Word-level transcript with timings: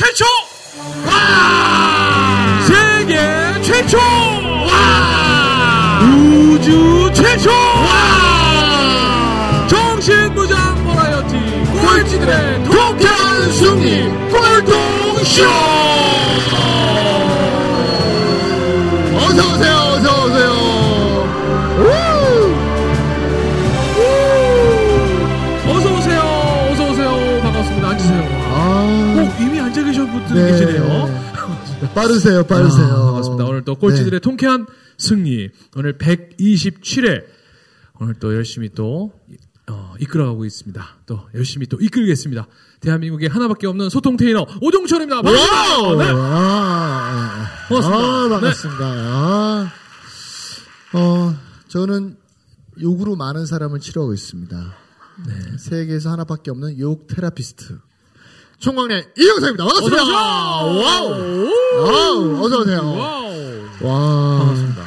최초! 0.00 0.24
와! 1.04 1.12
세계 2.66 3.14
최초! 3.60 3.98
와! 3.98 6.00
우주 6.00 7.12
최초! 7.12 7.50
와! 7.50 9.66
정신무장 9.68 10.82
버라이어티 10.84 11.36
꼴찌들의 11.82 12.64
통쾌한 12.64 13.52
승리 13.52 14.08
꼴통쇼! 14.30 15.79
빠르세요, 31.94 32.44
빠르세요. 32.44 32.86
아, 32.86 33.04
반갑습니다. 33.06 33.44
오늘 33.44 33.64
또 33.64 33.74
꼴찌들의 33.74 34.12
네. 34.12 34.18
통쾌한 34.20 34.66
승리. 34.96 35.48
오늘 35.76 35.98
127회. 35.98 37.24
오늘 38.00 38.14
또 38.14 38.34
열심히 38.34 38.70
또, 38.74 39.12
어, 39.68 39.94
이끌어가고 39.98 40.44
있습니다. 40.44 40.86
또 41.06 41.20
열심히 41.34 41.66
또 41.66 41.78
이끌겠습니다. 41.80 42.46
대한민국에 42.80 43.26
하나밖에 43.26 43.66
없는 43.66 43.90
소통 43.90 44.16
테이너 44.16 44.46
오동철입니다. 44.62 45.20
반갑습니다. 45.22 46.04
네. 46.04 46.10
아, 46.16 47.46
반갑습니다. 47.68 47.98
아, 47.98 48.28
반갑습니다. 48.28 48.84
아, 48.86 49.72
어, 50.94 51.34
저는 51.68 52.16
욕으로 52.80 53.16
많은 53.16 53.46
사람을 53.46 53.80
치료하고 53.80 54.14
있습니다. 54.14 54.74
네, 55.26 55.34
세계에서 55.58 56.10
하나밖에 56.10 56.50
없는 56.50 56.78
욕 56.78 57.06
테라피스트. 57.06 57.78
총각네 58.58 59.06
이영석입니다. 59.16 59.64
반갑습니다. 59.64 60.04
와우! 60.04 61.50
와우! 61.82 62.44
어서오세요. 62.44 62.92
와우. 62.92 63.30
와. 63.82 64.38
반갑습니다. 64.38 64.82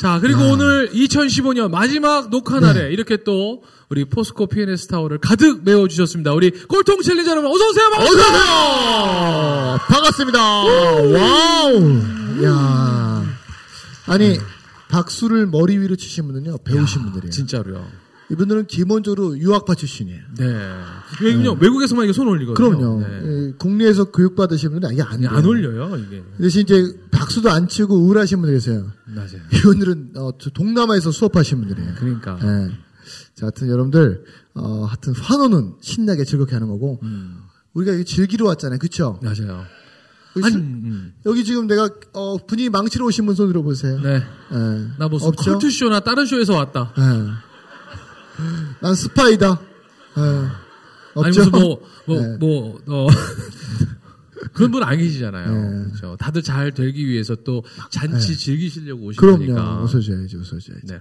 자, 0.00 0.18
그리고 0.20 0.42
아. 0.42 0.52
오늘 0.52 0.90
2015년 0.92 1.70
마지막 1.70 2.30
녹화 2.30 2.60
날에 2.60 2.92
이렇게 2.92 3.16
또 3.24 3.62
우리 3.88 4.04
포스코 4.04 4.46
PNS 4.46 4.86
타워를 4.88 5.18
가득 5.18 5.64
메워주셨습니다. 5.64 6.32
우리 6.34 6.50
꼴통 6.50 7.02
챌린저 7.02 7.30
여러분 7.30 7.50
어서오세요. 7.50 7.86
어서오세요! 7.98 9.78
반갑습니다. 9.88 10.38
와우! 10.40 12.02
야 12.44 13.24
아니, 14.06 14.38
박수를 14.88 15.46
머리 15.46 15.76
위로 15.78 15.96
치신 15.96 16.26
분은요, 16.28 16.58
배우신 16.58 17.02
분들이에요. 17.02 17.30
진짜로요. 17.30 17.86
이분들은 18.30 18.66
기본적으로 18.66 19.38
유학파 19.38 19.74
출신이에요. 19.74 20.20
네. 20.38 20.44
왜냐면 21.22 21.58
외국에서만 21.60 22.04
이게 22.04 22.12
손 22.12 22.28
올리거든요. 22.28 22.54
그럼요. 22.54 23.00
네. 23.00 23.20
예, 23.48 23.52
국내에서 23.58 24.10
교육받으신 24.10 24.70
분들은 24.70 24.92
이게 24.94 25.02
안 25.02 25.20
돼요. 25.20 25.30
안 25.30 25.44
올려요, 25.46 25.96
이게. 25.96 26.22
대신 26.38 26.62
이제 26.62 26.94
박수도 27.10 27.50
안 27.50 27.68
치고 27.68 27.94
우울하신 27.96 28.40
분들 28.42 28.54
계세요. 28.56 28.86
맞아요. 29.06 29.28
이분들은 29.54 30.10
어, 30.16 30.30
저 30.38 30.50
동남아에서 30.50 31.10
수업하신 31.10 31.58
분들이에요. 31.60 31.94
그러니까. 31.96 32.38
예. 32.42 32.70
자, 33.34 33.46
하여튼 33.46 33.68
여러분들, 33.70 34.24
어, 34.54 34.84
하여튼 34.84 35.14
환호는 35.14 35.76
신나게 35.80 36.24
즐겁게 36.24 36.54
하는 36.54 36.68
거고, 36.68 37.00
음. 37.04 37.38
우리가 37.72 37.94
여기 37.94 38.04
즐기러 38.04 38.44
왔잖아요. 38.46 38.78
그쵸? 38.78 39.18
맞아요. 39.22 39.64
여기, 40.36 40.44
아니, 40.44 40.52
술- 40.52 40.60
음. 40.60 41.14
여기 41.24 41.44
지금 41.44 41.66
내가, 41.66 41.88
어, 42.12 42.36
분위기 42.46 42.68
망치러 42.68 43.06
오신 43.06 43.24
분 43.24 43.34
손 43.34 43.48
들어보세요. 43.48 44.00
네. 44.00 44.16
예. 44.52 44.86
나 44.98 45.08
무슨 45.08 45.28
없죠? 45.28 45.52
컬투쇼나 45.52 46.00
다른 46.00 46.26
쇼에서 46.26 46.54
왔다. 46.54 46.92
예. 46.98 47.47
난 48.80 48.94
스파이다. 48.94 49.60
예. 50.16 50.20
아니? 51.20 51.36
무슨 51.36 51.50
뭐, 51.50 51.82
뭐, 52.06 52.20
네. 52.20 52.36
뭐, 52.38 52.80
어. 52.86 53.08
그런 54.52 54.70
분안 54.70 54.96
계시잖아요. 54.98 55.52
네. 55.52 55.84
그렇죠. 55.84 56.16
다들 56.18 56.42
잘 56.42 56.72
되기 56.72 57.06
위해서 57.06 57.34
또 57.36 57.64
잔치 57.90 58.36
즐기시려고 58.36 59.06
오신 59.06 59.20
그럼요. 59.20 59.38
거니까. 59.38 59.82
웃어줘야지, 59.82 60.36
웃어줘야지. 60.36 60.86
네. 60.86 61.00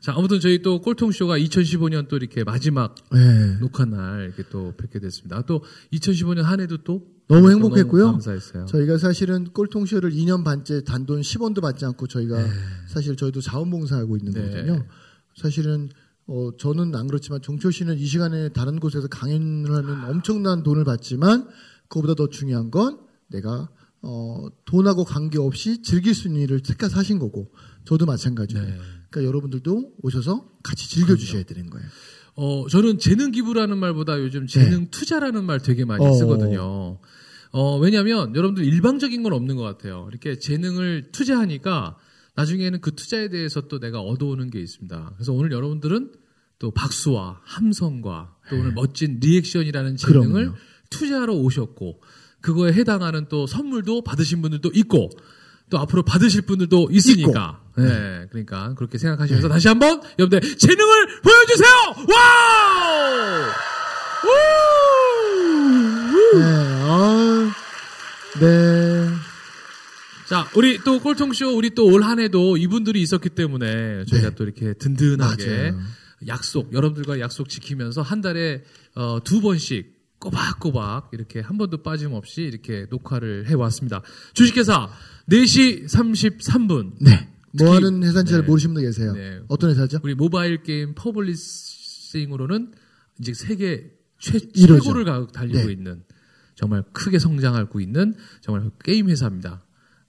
자, 0.00 0.14
아무튼 0.16 0.38
저희 0.40 0.62
또 0.62 0.80
꼴통쇼가 0.80 1.38
2015년 1.38 2.08
또 2.08 2.16
이렇게 2.16 2.44
마지막 2.44 2.94
예. 3.14 3.58
녹화 3.60 3.84
날 3.84 4.24
이렇게 4.26 4.44
또 4.48 4.72
뵙게 4.76 5.00
됐습니다. 5.00 5.42
또 5.42 5.62
2015년 5.92 6.42
한 6.42 6.60
해도 6.60 6.78
또 6.78 7.02
너무 7.26 7.42
또 7.42 7.50
행복했고요. 7.50 8.02
너무 8.02 8.12
감사했어요. 8.12 8.66
저희가 8.66 8.96
사실은 8.98 9.44
꼴통쇼를 9.52 10.12
2년 10.12 10.44
반째 10.44 10.84
단돈 10.84 11.20
10원도 11.20 11.60
받지 11.60 11.84
않고 11.84 12.06
저희가 12.06 12.36
사실 12.86 13.16
저희도 13.16 13.40
자원봉사하고 13.40 14.16
있는 14.16 14.32
네. 14.32 14.42
거거든요. 14.50 14.86
사실은 15.36 15.90
어, 16.28 16.50
저는 16.58 16.94
안 16.94 17.06
그렇지만 17.06 17.40
종철 17.40 17.72
씨는 17.72 17.98
이 17.98 18.06
시간에 18.06 18.50
다른 18.50 18.78
곳에서 18.78 19.08
강연을 19.08 19.74
하면 19.74 20.04
엄청난 20.10 20.62
돈을 20.62 20.84
받지만 20.84 21.48
그거보다 21.88 22.14
더 22.14 22.28
중요한 22.28 22.70
건 22.70 23.00
내가 23.28 23.70
어, 24.02 24.46
돈하고 24.66 25.04
관계없이 25.04 25.82
즐길 25.82 26.14
수 26.14 26.28
있는 26.28 26.42
일을 26.42 26.60
택해서 26.60 26.98
하신 26.98 27.18
거고 27.18 27.50
저도 27.84 28.04
마찬가지예요. 28.04 28.62
네. 28.62 28.76
그러니까 29.10 29.26
여러분들도 29.26 29.94
오셔서 30.02 30.50
같이 30.62 30.88
즐겨주셔야 30.90 31.44
되는 31.44 31.70
거예요. 31.70 31.86
어, 32.34 32.68
저는 32.68 32.98
재능 32.98 33.30
기부라는 33.30 33.78
말보다 33.78 34.20
요즘 34.20 34.46
재능 34.46 34.90
투자라는 34.90 35.44
말 35.44 35.60
되게 35.60 35.86
많이 35.86 36.04
네. 36.04 36.10
어. 36.10 36.12
쓰거든요. 36.12 36.98
어, 37.52 37.78
왜냐면 37.78 38.36
여러분들 38.36 38.64
일방적인 38.64 39.22
건 39.22 39.32
없는 39.32 39.56
것 39.56 39.62
같아요. 39.62 40.06
이렇게 40.10 40.38
재능을 40.38 41.10
투자하니까 41.10 41.96
나중에는 42.38 42.80
그 42.80 42.94
투자에 42.94 43.28
대해서 43.28 43.62
또 43.62 43.80
내가 43.80 44.00
얻어오는 44.00 44.48
게 44.50 44.60
있습니다. 44.60 45.12
그래서 45.16 45.32
오늘 45.32 45.50
여러분들은 45.50 46.12
또 46.60 46.70
박수와 46.70 47.40
함성과 47.42 48.36
또 48.48 48.56
오늘 48.56 48.72
멋진 48.72 49.18
리액션이라는 49.20 49.96
재능을 49.96 50.26
네. 50.26 50.32
그럼요. 50.32 50.54
투자하러 50.88 51.34
오셨고 51.34 52.00
그거에 52.40 52.72
해당하는 52.72 53.26
또 53.28 53.48
선물도 53.48 54.02
받으신 54.02 54.40
분들도 54.40 54.70
있고 54.74 55.10
또 55.68 55.78
앞으로 55.78 56.04
받으실 56.04 56.42
분들도 56.42 56.90
있으니까. 56.92 57.60
네, 57.76 58.26
그러니까 58.30 58.72
그렇게 58.74 58.98
생각하시면서 58.98 59.48
다시 59.48 59.66
한번 59.66 60.00
여러분들 60.18 60.56
재능을 60.58 61.20
보여주세요. 61.22 61.70
와우! 62.08 63.42
우! 64.24 64.30
네, 66.38 66.44
아, 66.84 67.52
네. 68.40 68.87
자, 70.28 70.46
우리 70.56 70.78
또 70.84 71.00
꼴통쇼, 71.00 71.56
우리 71.56 71.70
또 71.70 71.86
올 71.86 72.02
한 72.02 72.20
해도 72.20 72.56
이분들이 72.56 73.00
있었기 73.02 73.30
때문에 73.30 74.04
저희가 74.06 74.30
또 74.34 74.44
이렇게 74.44 74.74
든든하게 74.74 75.44
네. 75.46 75.70
맞아요. 75.70 75.82
약속, 76.26 76.72
여러분들과 76.72 77.20
약속 77.20 77.48
지키면서 77.48 78.02
한 78.02 78.20
달에 78.20 78.62
어, 78.94 79.20
두 79.24 79.40
번씩 79.40 79.96
꼬박꼬박 80.18 81.10
이렇게 81.12 81.40
한 81.40 81.56
번도 81.58 81.82
빠짐없이 81.82 82.42
이렇게 82.42 82.86
녹화를 82.90 83.46
해왔습니다. 83.46 84.02
주식회사 84.34 84.90
4시 85.30 85.86
33분. 85.86 86.94
네. 87.00 87.28
뭐 87.52 87.70
특히- 87.72 87.84
하는 87.86 88.02
회사인지 88.02 88.32
잘 88.32 88.42
네. 88.42 88.46
모르시는 88.46 88.74
분들 88.74 88.88
계세요. 88.90 89.12
네. 89.14 89.40
어떤 89.48 89.70
회사죠? 89.70 90.00
우리 90.02 90.14
모바일 90.14 90.62
게임 90.62 90.92
publishing으로는 90.94 92.72
이제 93.20 93.32
세계 93.32 93.90
최. 94.18 94.38
최고를 94.40 95.04
가- 95.04 95.26
달리고 95.28 95.66
네. 95.66 95.72
있는 95.72 96.02
정말 96.56 96.82
크게 96.92 97.18
성장하고 97.20 97.80
있는 97.80 98.14
정말 98.42 98.68
게임 98.84 99.08
회사입니다. 99.08 99.62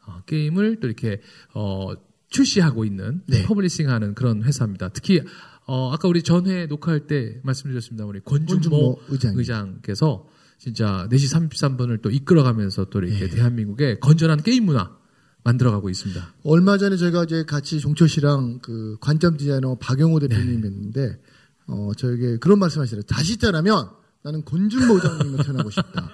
어, 0.09 0.21
게임을 0.25 0.79
또 0.79 0.87
이렇게 0.87 1.21
어, 1.53 1.93
출시하고 2.29 2.85
있는 2.85 3.21
네. 3.27 3.43
publishing하는 3.43 4.15
그런 4.15 4.43
회사입니다. 4.43 4.89
특히 4.89 5.21
어, 5.65 5.91
아까 5.91 6.07
우리 6.07 6.23
전회 6.23 6.65
녹화할 6.65 7.07
때 7.07 7.39
말씀드렸습니다. 7.43 8.05
우리 8.05 8.19
권준모, 8.21 8.53
권준모 8.53 8.99
의장님. 9.09 9.39
의장께서 9.39 10.27
진짜 10.57 11.07
4시 11.11 11.49
33분을 11.49 12.01
또 12.01 12.09
이끌어가면서 12.09 12.85
또 12.85 12.99
이렇게 12.99 13.27
네. 13.27 13.35
대한민국의 13.35 13.99
건전한 13.99 14.41
게임 14.43 14.65
문화 14.65 14.97
만들어가고 15.43 15.89
있습니다. 15.89 16.33
얼마 16.43 16.77
전에 16.77 16.97
저희가 16.97 17.23
이제 17.23 17.43
같이 17.43 17.79
종철 17.79 18.09
씨랑 18.09 18.59
그 18.61 18.97
관점 18.99 19.37
디자이너 19.37 19.75
박용후 19.79 20.19
네. 20.19 20.27
대표님 20.27 20.61
뵀는데 20.61 21.19
어 21.67 21.91
저에게 21.95 22.37
그런 22.37 22.59
말씀하시더라고요. 22.59 23.07
다시 23.07 23.37
태어나면 23.37 23.89
나는 24.21 24.43
권준모 24.43 24.95
의장님으로 24.95 25.43
태어나고 25.43 25.69
싶다. 25.69 26.11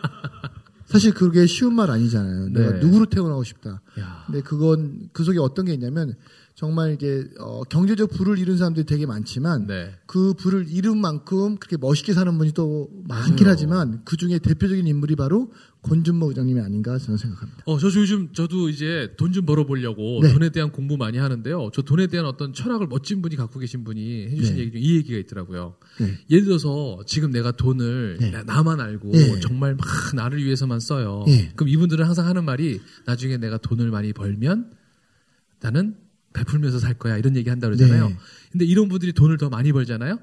사실 0.95 1.13
그게 1.13 1.45
쉬운 1.45 1.75
말 1.75 1.91
아니잖아요. 1.91 2.53
내가 2.53 2.71
네. 2.71 2.79
누구로 2.79 3.07
태어나고 3.07 3.43
싶다. 3.43 3.81
야. 3.99 4.23
근데 4.25 4.39
그건 4.41 5.09
그 5.11 5.25
속에 5.25 5.39
어떤 5.39 5.65
게 5.65 5.73
있냐면 5.73 6.15
정말 6.55 6.93
이게 6.93 7.25
어, 7.37 7.63
경제적 7.63 8.11
부를 8.11 8.39
이룬 8.39 8.57
사람들이 8.57 8.85
되게 8.85 9.05
많지만 9.05 9.67
네. 9.67 9.91
그 10.05 10.33
부를 10.33 10.65
이룬 10.69 10.99
만큼 11.01 11.57
그렇게 11.57 11.75
멋있게 11.75 12.13
사는 12.13 12.37
분이 12.37 12.53
또 12.53 12.89
많긴 13.09 13.43
맞아요. 13.43 13.49
하지만 13.51 14.01
그 14.05 14.15
중에 14.15 14.39
대표적인 14.39 14.87
인물이 14.87 15.17
바로 15.17 15.51
권준모 15.81 16.29
의장님이 16.29 16.61
아닌가 16.61 16.97
저는 16.97 17.17
생각합니다. 17.17 17.63
어, 17.65 17.77
저 17.77 17.87
요즘 17.87 18.31
저도 18.31 18.69
이제 18.69 19.13
돈 19.17 19.33
좀 19.33 19.45
벌어보려고 19.45 20.21
네. 20.23 20.31
돈에 20.31 20.49
대한 20.49 20.71
공부 20.71 20.95
많이 20.95 21.17
하는데요. 21.17 21.71
저 21.73 21.81
돈에 21.81 22.07
대한 22.07 22.25
어떤 22.25 22.53
철학을 22.53 22.87
멋진 22.87 23.21
분이 23.21 23.35
갖고 23.35 23.59
계신 23.59 23.83
분이 23.83 24.27
해주신 24.29 24.55
네. 24.55 24.61
얘기 24.61 24.71
중에 24.71 24.81
이 24.81 24.95
얘기가 24.95 25.19
있더라고요. 25.19 25.75
네. 25.99 26.17
예를 26.29 26.45
들어서 26.45 27.01
지금 27.05 27.31
내가 27.31 27.51
돈을 27.51 28.17
네. 28.21 28.31
나- 28.31 28.43
나만 28.43 28.79
알고 28.79 29.11
네. 29.11 29.39
정말 29.41 29.75
막 29.75 29.85
나를 30.15 30.41
위해서만 30.41 30.79
써요. 30.79 31.25
네. 31.27 31.51
그럼 31.57 31.67
이분들은 31.67 32.05
항상 32.05 32.27
하는 32.27 32.45
말이 32.45 32.79
나중에 33.05 33.35
내가 33.35 33.57
돈을 33.57 33.91
많이 33.91 34.13
벌면 34.13 34.71
나는 35.59 35.97
베풀면서 36.35 36.79
살 36.79 36.93
거야 36.93 37.17
이런 37.17 37.35
얘기 37.35 37.49
한다 37.49 37.67
그러잖아요. 37.67 38.09
네. 38.09 38.17
근데 38.51 38.65
이런 38.65 38.89
분들이 38.89 39.13
돈을 39.13 39.37
더 39.37 39.49
많이 39.49 39.71
벌잖아요. 39.71 40.19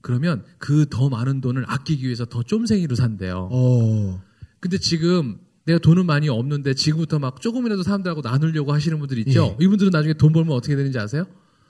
그러면 0.00 0.44
그 0.58 0.86
더 0.88 1.08
많은 1.08 1.40
돈을 1.40 1.64
아끼기 1.66 2.04
위해서 2.04 2.24
더 2.24 2.42
쫌생이로 2.42 2.94
산대요. 2.94 3.48
어. 3.50 4.22
근데 4.60 4.78
지금 4.78 5.38
내가 5.66 5.78
돈은 5.78 6.06
많이 6.06 6.28
없는데 6.28 6.74
지금부터 6.74 7.18
막 7.18 7.40
조금이라도 7.40 7.82
사람들하고 7.82 8.22
나누려고 8.22 8.72
하시는 8.72 8.98
분들 8.98 9.18
있죠. 9.18 9.56
이분들은 9.60 9.90
나중에 9.90 10.14
돈 10.14 10.32
벌면 10.32 10.56
어떻게 10.56 10.76
되는지 10.76 10.98
아세요? 10.98 11.26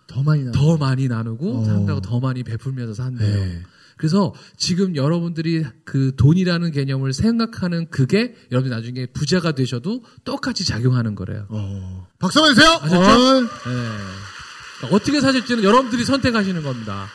더 0.07 0.23
많이 0.23 0.45
나. 0.45 0.53
더 0.53 0.77
많이 0.77 1.09
나누고 1.09 1.59
어. 1.59 1.65
사람들하고 1.65 2.01
더 2.03 2.21
많이 2.21 2.43
베풀면서 2.45 2.95
산대요. 2.95 3.45
네. 3.45 3.63
그래서 3.99 4.33
지금 4.57 4.97
여러분들이 4.97 5.65
그 5.85 6.13
돈이라는 6.17 6.71
개념을 6.71 7.13
생각하는 7.13 7.91
그게 7.91 8.35
여러분이 8.51 8.75
나중에 8.75 9.07
부자가 9.07 9.53
되셔도 9.53 10.03
똑같이 10.25 10.65
작용하는 10.65 11.15
거래요. 11.15 11.47
어. 11.51 12.07
박수 12.19 12.39
한번 12.39 12.55
주세요. 12.55 12.79
아셨죠? 12.81 12.97
어. 12.99 13.41
네. 13.43 14.89
어떻게 14.93 15.21
사실지는 15.21 15.65
여러분들이 15.65 16.05
선택하시는 16.05 16.63
겁니다. 16.63 17.09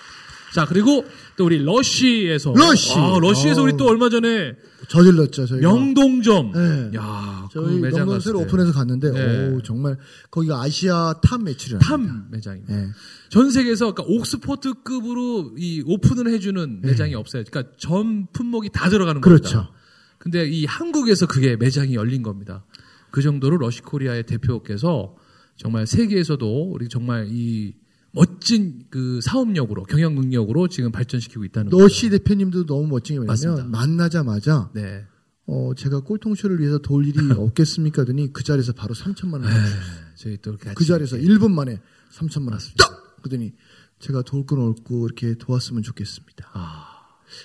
자, 0.53 0.65
그리고 0.65 1.05
또 1.37 1.45
우리 1.45 1.63
러쉬에서. 1.63 2.53
러쉬. 2.55 2.93
아, 2.95 3.17
러쉬에서 3.19 3.61
어. 3.61 3.63
우리 3.63 3.77
또 3.77 3.87
얼마 3.87 4.09
전에 4.09 4.53
저질렀죠 4.87 5.45
저희가. 5.45 5.67
명동점. 5.67 6.51
네. 6.51 6.91
야, 6.95 7.47
그 7.51 7.53
저희 7.53 7.79
매장 7.79 7.99
명동 7.99 8.19
새로 8.19 8.39
때. 8.39 8.45
오픈해서 8.45 8.73
갔는데 8.73 9.11
네. 9.11 9.47
오, 9.49 9.61
정말 9.61 9.97
거기가 10.29 10.61
아시아 10.61 11.13
top 11.21 11.41
매출이라. 11.41 11.79
top 11.79 12.27
매장입니다. 12.31 12.75
네. 12.75 12.87
전 13.29 13.49
세계에서 13.51 13.93
그러니까 13.93 14.03
옥스포트급으로 14.13 15.53
이 15.57 15.83
오픈을 15.85 16.31
해주는 16.33 16.81
매장이 16.81 17.15
없어요. 17.15 17.43
그러니까 17.49 17.75
전 17.77 18.27
품목이 18.33 18.69
다 18.73 18.89
들어가는 18.89 19.21
네. 19.21 19.23
그렇죠. 19.23 19.57
겁니다. 19.57 19.73
근데 20.17 20.45
이 20.47 20.65
한국에서 20.65 21.27
그게 21.27 21.55
매장이 21.55 21.95
열린 21.95 22.23
겁니다. 22.23 22.65
그 23.11 23.21
정도로 23.21 23.57
러시코리아의 23.57 24.23
대표께서 24.25 25.15
정말 25.57 25.85
세계에서도 25.85 26.71
우리 26.71 26.87
정말 26.89 27.27
이 27.29 27.73
멋진 28.13 28.85
그 28.89 29.19
사업력으로 29.21 29.83
경영 29.85 30.13
능력으로 30.15 30.67
지금 30.67 30.91
발전시키고 30.91 31.43
있다는 31.45 31.71
거죠. 31.71 31.81
너씨 31.83 32.09
대표님도 32.11 32.65
너무 32.65 32.87
멋진 32.87 33.19
게. 33.19 33.25
뭐냐면 33.25 33.71
만나자마자 33.71 34.69
네. 34.73 35.03
어, 35.47 35.71
제가 35.75 36.01
꼴통쇼를 36.01 36.59
위해서 36.59 36.77
도울 36.77 37.07
일이 37.07 37.17
없겠습니까? 37.35 38.03
하더니 38.03 38.31
그 38.31 38.43
자리에서 38.43 38.73
바로 38.73 38.93
3천만 38.93 39.33
원. 39.33 39.43
줬어요. 39.43 39.81
저희 40.15 40.37
또 40.41 40.51
이렇게 40.51 40.69
그 40.69 40.73
같이 40.75 40.85
자리에서 40.87 41.17
1분 41.17 41.51
만에 41.51 41.81
3천만 42.13 42.51
원. 42.51 42.59
딱! 42.77 43.17
그러더니 43.23 43.53
제가 43.99 44.21
도울 44.21 44.45
건 44.45 44.59
없고 44.59 45.05
이렇게 45.07 45.33
도왔으면 45.35 45.81
좋겠습니다. 45.81 46.49
아, 46.53 46.85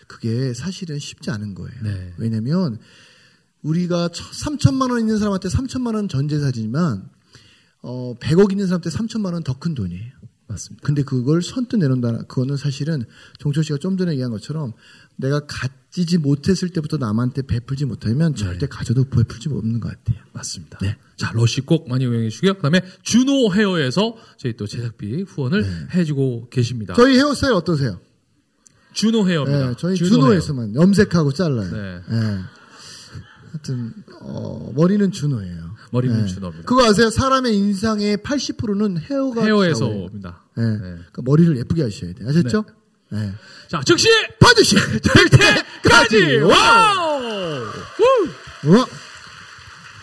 그게 0.06 0.53
사실은 0.53 0.99
쉽지 0.99 1.31
않은 1.31 1.55
거예요. 1.55 1.82
네. 1.82 2.12
왜냐면 2.19 2.79
우리가 3.62 4.09
3천만 4.09 4.91
원 4.91 5.00
있는 5.00 5.19
사람한테 5.19 5.49
3천만 5.49 5.94
원 5.94 6.09
전재산이지만 6.09 7.09
어, 7.82 8.15
100억 8.19 8.50
있는 8.53 8.67
사람한테 8.67 8.91
3천만 8.91 9.32
원 9.32 9.43
더 9.43 9.55
큰 9.55 9.75
돈이에요. 9.75 10.18
맞습니다. 10.49 10.87
근데 10.87 11.03
그걸 11.03 11.43
선뜻 11.43 11.79
내놓는다. 11.79 12.25
그거는 12.25 12.56
사실은 12.56 13.05
종철 13.39 13.65
씨가 13.65 13.79
좀 13.79 13.97
전에 13.97 14.12
얘기한 14.12 14.31
것처럼 14.31 14.73
내가 15.17 15.41
가지지 15.47 16.19
못했을 16.19 16.71
때부터 16.71 16.97
남한테 16.97 17.43
베풀지 17.43 17.85
못하면 17.85 18.35
절대 18.35 18.67
가져도 18.67 19.05
베풀지 19.05 19.49
없는 19.50 19.81
것 19.81 19.91
같아요. 19.91 20.25
맞습니다. 20.33 20.79
네. 20.79 20.97
자, 21.17 21.33
러시 21.35 21.61
꼭 21.61 21.89
많이 21.89 22.05
이용해 22.05 22.31
주시고요. 22.31 22.55
그 22.55 22.62
다음에 22.62 22.81
준오 23.03 23.53
헤어에서 23.53 24.17
저희 24.39 24.56
또 24.56 24.67
제작비 24.67 25.23
후원을 25.23 25.91
해주고 25.95 26.49
계십니다. 26.51 26.94
저희 26.94 27.17
헤어 27.17 27.35
스타일 27.35 27.55
어떠세요? 27.55 28.01
준오 28.93 29.29
헤어입니다. 29.29 29.69
네, 29.69 29.75
저희 29.79 29.97
준오 29.97 30.11
준오에서만 30.11 30.75
염색하고 30.75 31.33
잘라요. 31.33 31.71
네. 31.71 32.01
네. 32.09 32.39
하여튼 33.51 33.93
어, 34.23 34.73
머리는 34.75 35.11
준오예요. 35.11 35.78
머리는 35.90 36.23
네. 36.23 36.26
준오입니다. 36.26 36.65
그거 36.67 36.85
아세요? 36.87 37.11
사람의 37.11 37.55
인상의 37.56 38.19
80%는 38.19 38.99
헤어가 38.99 39.43
헤어. 39.44 39.62
헤어에서. 39.62 39.87
옵니다. 39.87 40.44
네. 40.56 40.64
네. 40.64 40.79
그러니까 40.79 41.23
머리를 41.25 41.56
예쁘게 41.58 41.82
하셔야 41.82 42.12
돼요. 42.14 42.29
아셨죠? 42.29 42.64
네. 43.11 43.32
자, 43.69 43.81
즉시 43.85 44.08
반드시 44.38 44.76
될 44.76 45.29
때까지 45.82 46.37
와우! 46.40 47.64
우! 48.64 48.76
어? 48.76 48.87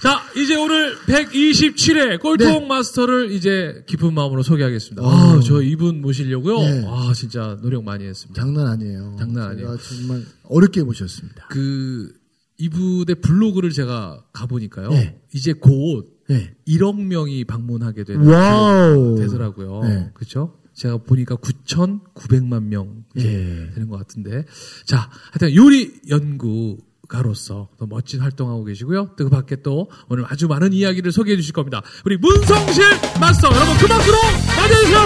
자, 0.01 0.21
이제 0.35 0.55
오늘 0.55 0.95
127회 1.07 2.19
꼴통 2.19 2.47
네. 2.47 2.67
마스터를 2.67 3.31
이제 3.31 3.83
기쁜 3.88 4.13
마음으로 4.13 4.43
소개하겠습니다. 4.43 5.01
오. 5.01 5.07
아, 5.07 5.39
저 5.43 5.61
이분 5.61 6.01
모시려고요. 6.01 6.59
네. 6.59 6.85
아, 6.88 7.11
진짜 7.15 7.57
노력 7.61 7.83
많이 7.83 8.05
했습니다. 8.05 8.39
장난 8.39 8.67
아니에요. 8.67 9.15
장난 9.17 9.49
아니에요. 9.51 9.77
정말 9.77 10.23
어렵게 10.43 10.83
모셨습니다. 10.83 11.47
그 11.49 12.13
이분의 12.57 13.15
블로그를 13.21 13.71
제가 13.71 14.23
가보니까요. 14.33 14.89
네. 14.89 15.19
이제 15.33 15.53
곧 15.53 16.21
네. 16.29 16.53
1억 16.67 16.99
명이 17.01 17.43
방문하게 17.45 18.03
되는 18.03 18.25
와우. 18.27 19.17
되더라고요. 19.19 19.81
네. 19.83 20.09
그렇죠? 20.13 20.57
제가 20.73 20.97
보니까 20.97 21.35
9,900만 21.35 22.63
명 22.63 23.05
예. 23.17 23.21
되는 23.23 23.87
것 23.87 23.97
같은데. 23.97 24.43
자, 24.85 25.09
하여튼 25.31 25.55
요리 25.55 25.93
연구가로서 26.09 27.69
또 27.77 27.85
멋진 27.85 28.19
활동하고 28.19 28.63
계시고요. 28.65 29.11
또 29.17 29.25
그 29.25 29.29
밖에 29.29 29.57
또 29.61 29.89
오늘 30.09 30.25
아주 30.27 30.47
많은 30.47 30.73
이야기를 30.73 31.11
소개해 31.11 31.37
주실 31.37 31.53
겁니다. 31.53 31.81
우리 32.03 32.17
문성실 32.17 32.83
마스터 33.21 33.47
여러분 33.53 33.77
그 33.77 33.87
박수로 33.87 34.17
맞아주세요. 34.57 34.99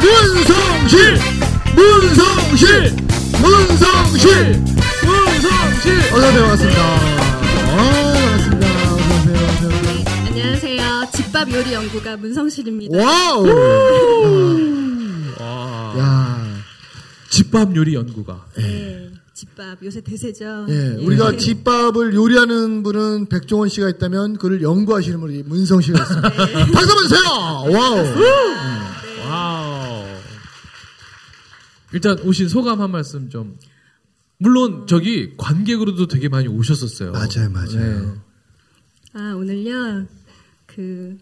문성실! 0.00 1.18
문성실! 1.76 2.96
문성실! 3.42 4.73
문성실. 6.14 6.40
어서 6.44 6.54
오세요. 6.54 6.72
반갑습니다. 6.74 6.80
아, 7.72 8.12
반갑습니다. 8.12 8.66
어서 8.68 8.94
오세요. 8.94 9.34
어서 9.34 9.66
오세요. 9.66 10.04
안녕하세요. 10.28 10.82
집밥 11.12 11.52
요리 11.52 11.72
연구가 11.72 12.16
문성실입니다. 12.18 12.96
와우! 12.98 13.46
와. 15.40 15.94
야, 15.98 16.56
집밥 17.30 17.74
요리 17.74 17.94
연구가. 17.94 18.46
네, 18.56 19.10
집밥 19.34 19.78
요새 19.84 20.00
대세죠. 20.02 20.66
예, 20.68 20.72
예. 21.00 21.04
우리가 21.04 21.36
집밥을 21.36 22.14
요리하는 22.14 22.84
분은 22.84 23.26
백종원 23.28 23.68
씨가 23.68 23.88
있다면 23.88 24.38
그를 24.38 24.62
연구하시는 24.62 25.18
분이 25.18 25.42
문성실 25.42 25.80
씨가 25.80 26.00
있습니다. 26.00 26.30
박수 26.30 26.90
한번 26.90 27.08
주세요! 27.08 27.20
와우! 27.76 28.04
와우. 29.28 30.04
일단 31.92 32.18
오신 32.20 32.48
소감 32.48 32.80
한 32.80 32.92
말씀 32.92 33.28
좀. 33.28 33.56
물론 34.44 34.86
저기 34.86 35.32
관객으로도 35.38 36.06
되게 36.06 36.28
많이 36.28 36.48
오셨었어요. 36.48 37.12
맞아요, 37.12 37.48
맞아요. 37.50 37.70
네. 37.72 38.12
아 39.14 39.32
오늘요 39.34 40.06
그 40.66 41.16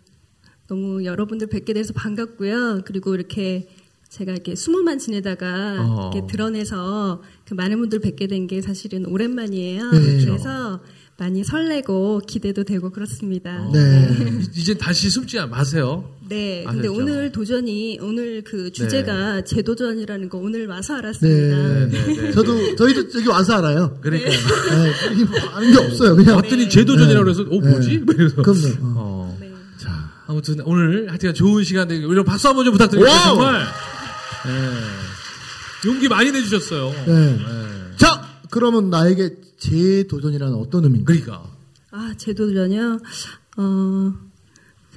너무 0.66 1.04
여러분들 1.04 1.46
뵙게 1.46 1.72
돼서 1.72 1.92
반갑고요. 1.92 2.82
그리고 2.84 3.14
이렇게 3.14 3.68
제가 4.08 4.32
이렇게 4.32 4.56
숨어만 4.56 4.98
지내다가 4.98 5.76
어. 5.80 6.10
이렇게 6.12 6.26
드러내서 6.26 7.22
그 7.46 7.54
많은 7.54 7.78
분들 7.78 8.00
뵙게 8.00 8.26
된 8.26 8.46
게 8.48 8.60
사실은 8.60 9.06
오랜만이에요. 9.06 9.90
네. 9.92 10.24
그래서 10.24 10.80
많이 11.16 11.44
설레고 11.44 12.22
기대도 12.26 12.64
되고 12.64 12.90
그렇습니다. 12.90 13.70
네. 13.72 14.40
이제 14.56 14.74
다시 14.74 15.08
숨지 15.10 15.38
마세요. 15.46 16.12
네, 16.32 16.64
근데 16.64 16.88
아셨죠? 16.88 16.94
오늘 16.94 17.30
도전이 17.30 17.98
오늘 18.00 18.42
그 18.42 18.72
주제가 18.72 19.44
재도전이라는 19.44 20.28
거 20.30 20.38
오늘 20.38 20.66
와서 20.66 20.94
네. 20.94 20.98
알았습니다. 20.98 21.56
네, 21.56 22.22
네. 22.22 22.32
저도, 22.32 22.76
저희도 22.76 23.18
여기 23.18 23.28
와서 23.28 23.58
알아요. 23.58 23.98
그러니까 24.00 24.30
네, 24.30 24.36
아는 25.52 25.72
게 25.72 25.78
없어요. 25.78 26.16
그냥. 26.16 26.36
왔더니 26.36 26.70
제도전이라고 26.70 27.24
그래서 27.24 27.42
어 27.42 27.60
뭐지? 27.60 27.88
네. 27.88 28.04
이러면서. 28.14 28.36
그럼요. 28.42 28.66
어. 28.66 28.92
어. 28.96 29.36
네. 29.38 29.52
자. 29.76 30.10
아무튼 30.26 30.60
오늘 30.64 31.10
하여튼 31.10 31.34
좋은 31.34 31.64
시간 31.64 31.86
되고 31.88 32.10
이런 32.10 32.24
박수 32.24 32.48
한번 32.48 32.64
좀 32.64 32.72
부탁드립니다. 32.72 33.24
정말. 33.28 33.60
네. 34.46 35.88
용기 35.88 36.08
많이 36.08 36.32
내주셨어요. 36.32 36.90
네. 37.06 37.36
네. 37.36 37.38
자, 37.96 38.26
그러면 38.50 38.88
나에게 38.88 39.36
재도전이라는 39.58 40.54
어떤 40.54 40.84
의미인가? 40.84 41.12
그러니까. 41.12 41.44
아, 41.90 42.14
제 42.16 42.32
도전요. 42.32 43.00
어, 43.58 44.12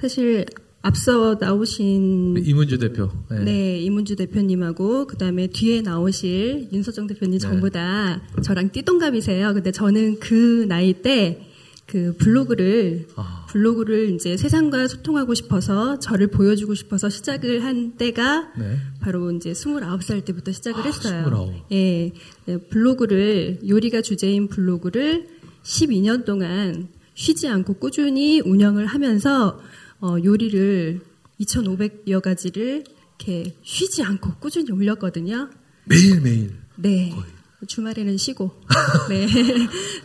사실 0.00 0.46
앞서 0.86 1.36
나오신 1.40 2.44
이문주 2.44 2.78
대표. 2.78 3.10
네. 3.30 3.44
네, 3.44 3.78
이문주 3.80 4.16
대표님하고 4.16 5.06
그 5.06 5.16
다음에 5.16 5.48
뒤에 5.48 5.82
나오실 5.82 6.68
윤서정 6.72 7.06
대표님 7.08 7.38
전부 7.38 7.70
다 7.70 8.22
저랑 8.42 8.70
띠동갑이세요. 8.70 9.54
근데 9.54 9.72
저는 9.72 10.18
그 10.20 10.66
나이 10.68 10.92
때 10.92 11.46
그 11.86 12.16
블로그를 12.18 13.06
아. 13.14 13.46
블로그를 13.48 14.10
이제 14.10 14.36
세상과 14.36 14.88
소통하고 14.88 15.34
싶어서 15.34 16.00
저를 16.00 16.26
보여주고 16.26 16.74
싶어서 16.74 17.08
시작을 17.08 17.62
한 17.64 17.92
때가 17.92 18.52
네. 18.58 18.76
바로 19.00 19.30
이제 19.30 19.52
29살 19.52 20.24
때부터 20.24 20.50
시작을 20.50 20.82
아, 20.82 20.84
했어요. 20.84 21.22
29. 21.22 21.74
예. 21.76 22.12
네, 22.46 22.56
블로그를 22.58 23.60
요리가 23.66 24.02
주제인 24.02 24.48
블로그를 24.48 25.28
12년 25.62 26.24
동안 26.24 26.88
쉬지 27.14 27.48
않고 27.48 27.74
꾸준히 27.74 28.40
운영을 28.40 28.86
하면서 28.86 29.60
어, 30.06 30.16
요리를 30.22 31.00
2,500여 31.40 32.20
가지를 32.20 32.84
이렇게 33.18 33.56
쉬지 33.64 34.04
않고 34.04 34.34
꾸준히 34.38 34.70
올렸거든요. 34.70 35.50
매일 35.84 36.20
매일. 36.20 36.52
네. 36.76 37.12
주말에는 37.66 38.16
쉬고, 38.16 38.52
네. 39.08 39.26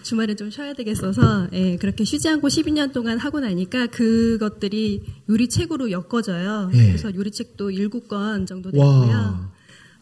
주말에 0.02 0.36
좀 0.36 0.50
쉬어야 0.50 0.74
되겠어서, 0.74 1.50
예, 1.52 1.76
그렇게 1.76 2.04
쉬지 2.06 2.30
않고 2.30 2.48
12년 2.48 2.94
동안 2.94 3.20
하고 3.20 3.40
나니까 3.42 3.88
그것들이 3.88 5.04
요리책으로 5.30 5.92
엮어져요. 5.92 6.72
예. 6.74 6.88
그래서 6.88 7.14
요리책도 7.14 7.70
7권 7.70 8.48
정도 8.48 8.72
와. 8.74 9.02
되고요. 9.06 9.52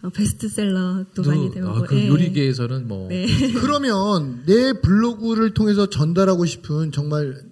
어, 0.04 0.10
베스트셀러도 0.12 1.24
또, 1.24 1.24
많이 1.24 1.52
되고 1.52 1.68
아, 1.68 1.82
그 1.82 1.98
예. 1.98 2.08
요리계에서는 2.08 2.88
뭐 2.88 3.10
네. 3.10 3.26
그러면 3.60 4.44
내 4.46 4.72
블로그를 4.72 5.54
통해서 5.54 5.90
전달하고 5.90 6.46
싶은 6.46 6.94
정말 6.94 7.44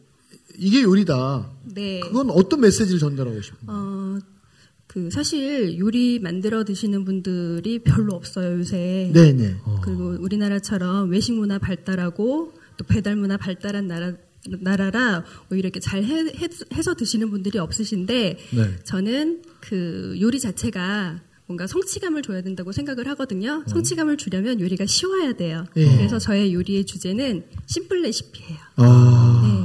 이게 0.57 0.83
요리다. 0.83 1.56
네. 1.77 1.99
그건 1.99 2.31
어떤 2.31 2.61
메시지를 2.61 2.99
전달하고 2.99 3.41
싶은 3.41 3.67
거예요? 3.67 3.81
어, 3.81 4.19
그 4.87 5.11
사실 5.11 5.77
요리 5.77 6.17
만들어 6.19 6.63
드시는 6.63 7.05
분들이 7.05 7.79
별로 7.79 8.15
없어요 8.15 8.57
요새. 8.57 9.11
네네. 9.13 9.57
그리고 9.83 10.17
우리나라처럼 10.19 11.11
외식 11.11 11.33
문화 11.33 11.59
발달하고 11.59 12.53
또 12.77 12.85
배달 12.85 13.15
문화 13.15 13.37
발달한 13.37 13.87
나라 13.87 14.13
나라라 14.59 15.23
오히려 15.51 15.67
이렇게 15.67 15.79
잘 15.79 16.03
해, 16.03 16.25
해, 16.25 16.81
서 16.81 16.93
드시는 16.95 17.29
분들이 17.29 17.59
없으신데 17.59 18.37
네. 18.55 18.75
저는 18.85 19.43
그 19.59 20.17
요리 20.21 20.39
자체가 20.39 21.21
뭔가 21.47 21.65
성취감을 21.65 22.23
줘야 22.23 22.41
된다고 22.41 22.71
생각을 22.71 23.07
하거든요. 23.09 23.63
성취감을 23.67 24.17
주려면 24.17 24.59
요리가 24.59 24.85
쉬워야 24.85 25.33
돼요. 25.33 25.65
예. 25.77 25.85
그래서 25.95 26.19
저의 26.19 26.53
요리의 26.53 26.85
주제는 26.85 27.45
심플 27.65 28.01
레시피예요. 28.01 28.59
아, 28.75 29.41
네. 29.45 29.56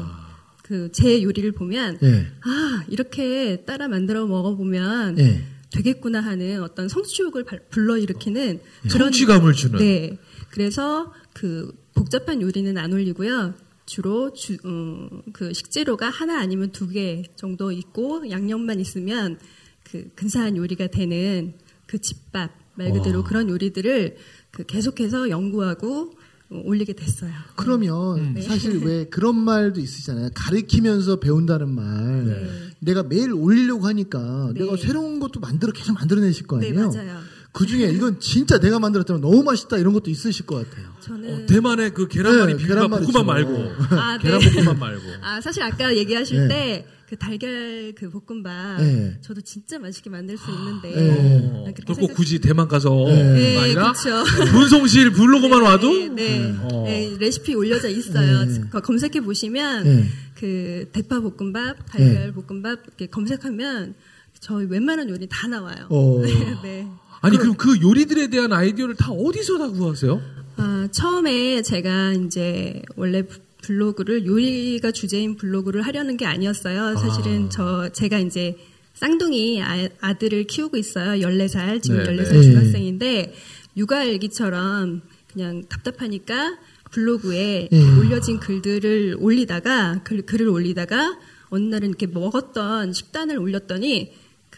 그 0.73 0.91
제 0.91 1.23
요리를 1.23 1.53
보면 1.53 1.99
예. 2.03 2.27
아 2.41 2.85
이렇게 2.89 3.63
따라 3.67 3.89
만들어 3.89 4.27
먹어보면 4.27 5.19
예. 5.19 5.43
되겠구나 5.71 6.21
하는 6.21 6.63
어떤 6.63 6.89
성취욕을 6.89 7.45
발- 7.45 7.61
불러일으키는 7.69 8.61
그런 8.91 9.09
성취감을 9.09 9.53
주는. 9.53 9.79
네. 9.79 10.17
그래서 10.51 11.13
그 11.35 11.71
복잡한 11.95 12.41
요리는 12.41 12.77
안 12.79 12.93
올리고요. 12.93 13.55
주로 13.85 14.33
주, 14.33 14.57
음, 14.65 15.09
그 15.35 15.53
식재료가 15.53 16.09
하나 16.09 16.41
아니면 16.41 16.73
두 16.73 16.89
개 16.89 17.23
정도 17.37 17.71
있고 17.73 18.31
양념만 18.31 18.81
있으면 18.81 19.39
그 19.83 20.09
근사한 20.15 20.57
요리가 20.57 20.87
되는 20.87 21.55
그 21.87 21.99
집밥 22.01 22.51
말 22.77 22.93
그대로 22.93 23.19
와. 23.19 23.25
그런 23.25 23.51
요리들을 23.51 24.17
그 24.51 24.65
계속해서 24.65 25.29
연구하고 25.29 26.13
어, 26.13 26.22
올리게 26.65 26.93
됐어요. 26.93 27.31
그러면 27.57 28.19
음. 28.19 28.33
네. 28.35 28.43
사실 28.43 28.79
왜 28.85 29.05
그런 29.07 29.37
말도 29.37 29.81
있으잖아요. 29.81 30.31
가르치면서 30.35 31.17
배운다는 31.17 31.75
말. 31.75 32.25
네. 32.27 32.49
내가 32.81 33.03
매일 33.03 33.33
올리려고 33.33 33.87
하니까 33.87 34.51
네. 34.55 34.61
내가 34.65 34.77
새로운 34.77 35.21
것도 35.21 35.41
만들어 35.41 35.73
계속 35.73 35.95
만들어내실 35.95 36.47
거 36.47 36.59
네, 36.59 36.69
아니에요. 36.71 36.91
맞아요. 36.91 37.21
그 37.53 37.67
중에 37.67 37.91
이건 37.91 38.19
진짜 38.19 38.59
내가 38.59 38.79
만들었다면 38.79 39.21
너무 39.21 39.43
맛있다 39.43 39.77
이런 39.77 39.93
것도 39.93 40.11
있으실 40.11 40.47
것 40.47 40.57
같아요. 40.69 40.87
저는 41.01 41.43
어, 41.43 41.47
대만의 41.47 41.93
그 41.93 42.09
계란말이 42.09 42.53
네, 42.55 42.59
비빔밥 42.59 42.77
계란말이 42.77 43.05
볶음밥. 43.07 43.27
말고 43.27 43.73
아, 43.97 44.17
네. 44.17 44.23
계란 44.23 44.41
볶음밥 44.41 44.79
말고 44.79 45.03
아, 45.23 45.41
사실 45.41 45.63
아까 45.63 45.95
얘기하실 45.95 46.49
네. 46.49 46.49
때 46.49 46.87
그 47.13 47.19
달걀 47.19 47.93
그 47.95 48.09
볶음밥 48.09 48.81
네. 48.81 49.19
저도 49.21 49.43
진짜 49.43 49.79
맛있게 49.79 50.09
만들 50.09 50.39
수 50.39 50.51
있는데 50.51 50.95
네. 50.95 51.63
그렇게 51.75 51.83
그꼭 51.83 51.97
생각- 51.97 52.15
굳이 52.17 52.39
대만 52.39 52.67
가서 52.69 53.05
네. 53.07 53.23
네, 53.35 53.59
아니라 53.59 53.93
그렇죠. 53.93 54.25
분송실 54.51 55.11
블로그만 55.13 55.61
네, 55.61 55.67
와도 55.69 55.93
네, 55.93 56.09
네. 56.09 56.55
어. 56.63 56.85
네, 56.87 57.15
레시피 57.21 57.55
올려져 57.55 57.91
있어요. 57.91 58.47
네. 58.47 58.61
거- 58.71 58.81
검색해 58.81 59.21
보시면 59.21 59.85
네. 59.85 60.05
그 60.37 60.89
대파 60.93 61.21
볶음밥, 61.21 61.85
달걀 61.87 62.33
볶음밥 62.33 62.81
이렇게 62.87 63.07
검색하면 63.09 63.95
저희 64.41 64.65
웬만한 64.65 65.11
요리 65.11 65.27
다 65.31 65.47
나와요. 65.49 65.89
어. 65.91 66.23
네, 66.25 66.33
네. 66.65 66.89
아니 67.21 67.37
그럼 67.37 67.57
그 67.59 67.79
요리들에 67.83 68.29
대한 68.29 68.55
아이디어를 68.55 68.95
다 68.95 69.13
어디서 69.13 69.59
다 69.59 69.69
구하세요? 69.69 70.19
아, 70.57 70.89
처음에 70.91 71.61
제가 71.61 72.15
이제 72.15 72.81
원래 72.97 73.21
부- 73.21 73.39
블로그를 73.63 74.27
요리가 74.27 74.91
주제인 74.91 75.37
블로그를 75.37 75.83
하려는 75.83 76.17
게 76.17 76.27
아니었어요. 76.27 76.97
사실은 76.97 77.49
저 77.51 77.89
제가 77.89 78.19
이제 78.19 78.57
쌍둥이 78.95 79.63
아, 79.63 80.19
들을 80.19 80.45
키우고 80.45 80.77
있어요. 80.77 81.27
14살, 81.27 81.83
지금 81.83 82.03
네, 82.03 82.17
14살 82.17 82.33
네. 82.33 82.43
중학생인데 82.43 83.35
육아 83.77 84.05
일기처럼 84.05 85.03
그냥 85.33 85.63
답답하니까 85.69 86.59
블로그에 86.91 87.69
네. 87.73 87.99
올려진 87.99 88.39
글들을 88.39 89.17
올리다가 89.19 90.03
글, 90.05 90.23
글을 90.23 90.49
올리다가 90.49 91.19
어느 91.49 91.65
날은 91.65 91.89
이렇게 91.89 92.07
먹었던 92.07 92.93
식단을 92.93 93.39
올렸더니 93.39 94.13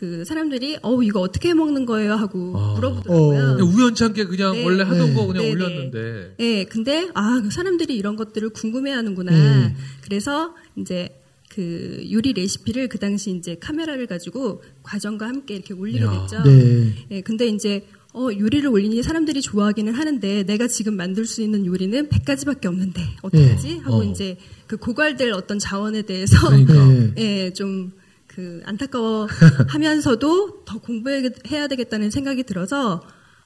그 0.05 0.25
사람들이 0.27 0.79
어 0.83 1.03
이거 1.03 1.21
어떻게 1.21 1.49
해 1.49 1.55
먹는 1.55 1.87
거예요 1.87 2.15
하고 2.15 2.53
아. 2.59 2.75
물어보더라고요. 2.75 3.57
어. 3.59 3.65
우연찮게 3.65 4.25
그냥 4.25 4.53
네. 4.53 4.63
원래 4.63 4.83
하던 4.83 5.07
네. 5.09 5.15
거 5.15 5.27
그냥 5.27 5.43
네, 5.43 5.49
네. 5.49 5.55
올렸는데 5.55 6.35
예, 6.41 6.65
근데 6.65 7.09
아, 7.15 7.41
그 7.43 7.51
사람들이 7.51 7.97
이런 7.97 8.15
것들을 8.17 8.51
궁금해하는구나. 8.51 9.33
음. 9.33 9.75
그래서 10.03 10.55
이제 10.77 11.09
그 11.49 12.05
요리 12.13 12.35
레시피를 12.35 12.89
그 12.89 12.99
당시 12.99 13.31
이제 13.31 13.57
카메라를 13.59 14.07
가지고 14.07 14.63
과정과 14.83 15.27
함께 15.27 15.55
이렇게 15.55 15.73
올리게 15.73 16.05
야. 16.05 16.11
됐죠. 16.11 16.43
네. 16.43 16.95
예, 17.11 17.21
근데 17.23 17.47
이제 17.47 17.87
어, 18.13 18.29
요리를 18.31 18.69
올리니 18.69 19.03
사람들이 19.03 19.41
좋아하기는 19.41 19.95
하는데 19.95 20.43
내가 20.43 20.67
지금 20.69 20.97
만들 20.97 21.25
수 21.25 21.41
있는 21.41 21.65
요리는 21.65 22.11
100가지밖에 22.11 22.67
없는데 22.67 23.01
어떡하지? 23.23 23.79
하고 23.79 23.97
어. 23.97 24.05
이제 24.05 24.37
그 24.67 24.77
고갈될 24.77 25.33
어떤 25.33 25.59
자원에 25.59 26.03
대해서 26.03 26.47
그러니까. 26.47 26.75
네. 27.17 27.45
예, 27.47 27.53
좀 27.55 27.93
그 28.35 28.61
안타까워 28.65 29.29
하면서도 29.69 30.65
더 30.67 30.79
공부해야 30.81 31.69
되겠다는 31.69 32.11
생각이 32.11 32.43
들어서 32.45 33.03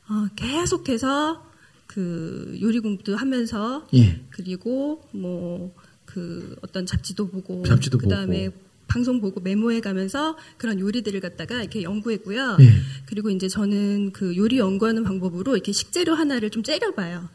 어, 0.09 0.27
계속해서 0.37 1.47
그 1.87 2.59
요리 2.61 2.81
공부도 2.81 3.17
하면서 3.17 3.87
예. 3.95 4.25
그리고 4.31 5.03
뭐 5.13 5.75
그 6.09 6.57
어떤 6.63 6.87
잡지도 6.87 7.29
보고 7.29 7.63
잡지도 7.65 7.99
그다음에 7.99 8.47
보고. 8.49 8.69
방송 8.89 9.21
보고 9.21 9.41
메모해 9.41 9.81
가면서 9.81 10.39
그런 10.57 10.81
요리들을 10.81 11.21
갖다가 11.21 11.57
이렇게 11.61 11.83
연구했고요. 11.83 12.57
예. 12.61 12.73
그리고 13.05 13.29
이제 13.29 13.47
저는 13.47 14.13
그 14.13 14.35
요리 14.37 14.59
연구하는 14.59 15.05
방법으로 15.05 15.55
이렇게 15.55 15.73
식재료 15.73 16.15
하나를 16.15 16.49
좀 16.49 16.63
째려봐요. 16.63 17.29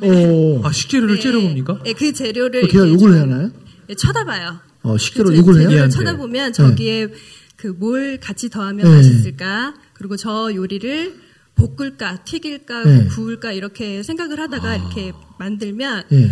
네. 0.00 0.08
오. 0.08 0.64
아 0.64 0.70
식재료를 0.70 1.16
네. 1.16 1.20
째려봅니까? 1.20 1.82
네, 1.82 1.92
그 1.92 2.12
재료를 2.12 2.68
걔가 2.68 2.84
이렇게 2.84 2.92
욕을 2.94 3.14
해야 3.14 3.22
하나요? 3.22 3.50
네, 3.88 3.94
쳐다봐요. 3.96 4.60
어, 4.88 4.96
식재료 4.96 5.30
그 5.30 5.36
욕을 5.36 5.70
해요? 5.70 5.88
쳐다보면 5.88 6.52
저기에 6.52 7.08
그뭘 7.56 8.18
같이 8.20 8.48
더하면 8.48 8.86
네. 8.86 8.96
맛있을까? 8.96 9.74
그리고 9.92 10.16
저 10.16 10.50
요리를 10.54 11.14
볶을까, 11.54 12.24
튀길까, 12.24 12.84
네. 12.84 13.06
구울까 13.08 13.52
이렇게 13.52 14.02
생각을 14.02 14.38
하다가 14.40 14.76
이렇게 14.76 15.12
만들면 15.38 16.04
예. 16.12 16.30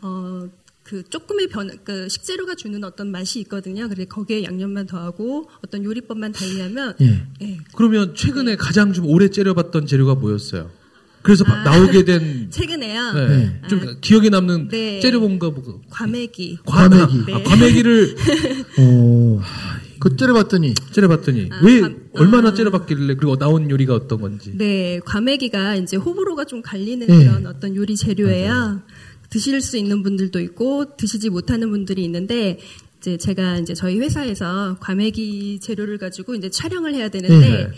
어, 0.00 0.48
그 0.82 1.02
조금의 1.08 1.48
변, 1.48 1.70
그 1.84 2.08
식재료가 2.08 2.54
주는 2.56 2.82
어떤 2.82 3.10
맛이 3.10 3.40
있거든요. 3.40 3.88
그래 3.88 4.06
거기에 4.06 4.44
양념만 4.44 4.86
더하고 4.86 5.48
어떤 5.64 5.84
요리법만 5.84 6.32
달리하면 6.32 6.94
예. 7.00 7.26
예, 7.42 7.58
그러면 7.74 8.14
최근에 8.14 8.56
가장 8.56 8.92
좀 8.92 9.06
오래 9.06 9.28
째려봤던 9.28 9.86
재료가 9.86 10.14
뭐였어요? 10.14 10.70
그래서 11.24 11.42
바- 11.42 11.54
아. 11.54 11.64
나오게 11.64 12.04
된 12.04 12.48
최근에요. 12.52 13.12
네, 13.14 13.28
네. 13.28 13.60
좀 13.68 13.96
기억에 14.00 14.28
남는 14.28 14.68
네. 14.68 15.00
째려본 15.00 15.38
거 15.40 15.50
보고 15.52 15.80
과메기. 15.90 16.58
과메기. 16.66 17.24
아, 17.32 17.42
과메기를 17.42 18.14
어. 18.78 19.40
그 19.98 20.16
째려봤더니 20.16 20.74
째려봤더니 20.92 21.48
아, 21.50 21.60
왜 21.64 21.80
과- 21.80 21.90
얼마나 22.12 22.50
아. 22.50 22.54
째려봤길래 22.54 23.14
그리고 23.14 23.36
나온 23.38 23.70
요리가 23.70 23.94
어떤 23.94 24.20
건지 24.20 24.52
네, 24.54 25.00
과메기가 25.06 25.76
이제 25.76 25.96
호불호가 25.96 26.44
좀 26.44 26.60
갈리는 26.62 27.06
네. 27.06 27.24
그런 27.24 27.46
어떤 27.46 27.74
요리 27.74 27.96
재료예요. 27.96 28.82
드실 29.30 29.60
수 29.62 29.78
있는 29.78 30.02
분들도 30.02 30.38
있고 30.40 30.96
드시지 30.96 31.30
못하는 31.30 31.70
분들이 31.70 32.04
있는데 32.04 32.58
이제 33.00 33.16
제가 33.16 33.58
이제 33.58 33.72
저희 33.74 33.98
회사에서 33.98 34.76
과메기 34.80 35.58
재료를 35.60 35.96
가지고 35.98 36.34
이제 36.34 36.50
촬영을 36.50 36.94
해야 36.94 37.08
되는데 37.08 37.48
네. 37.48 37.70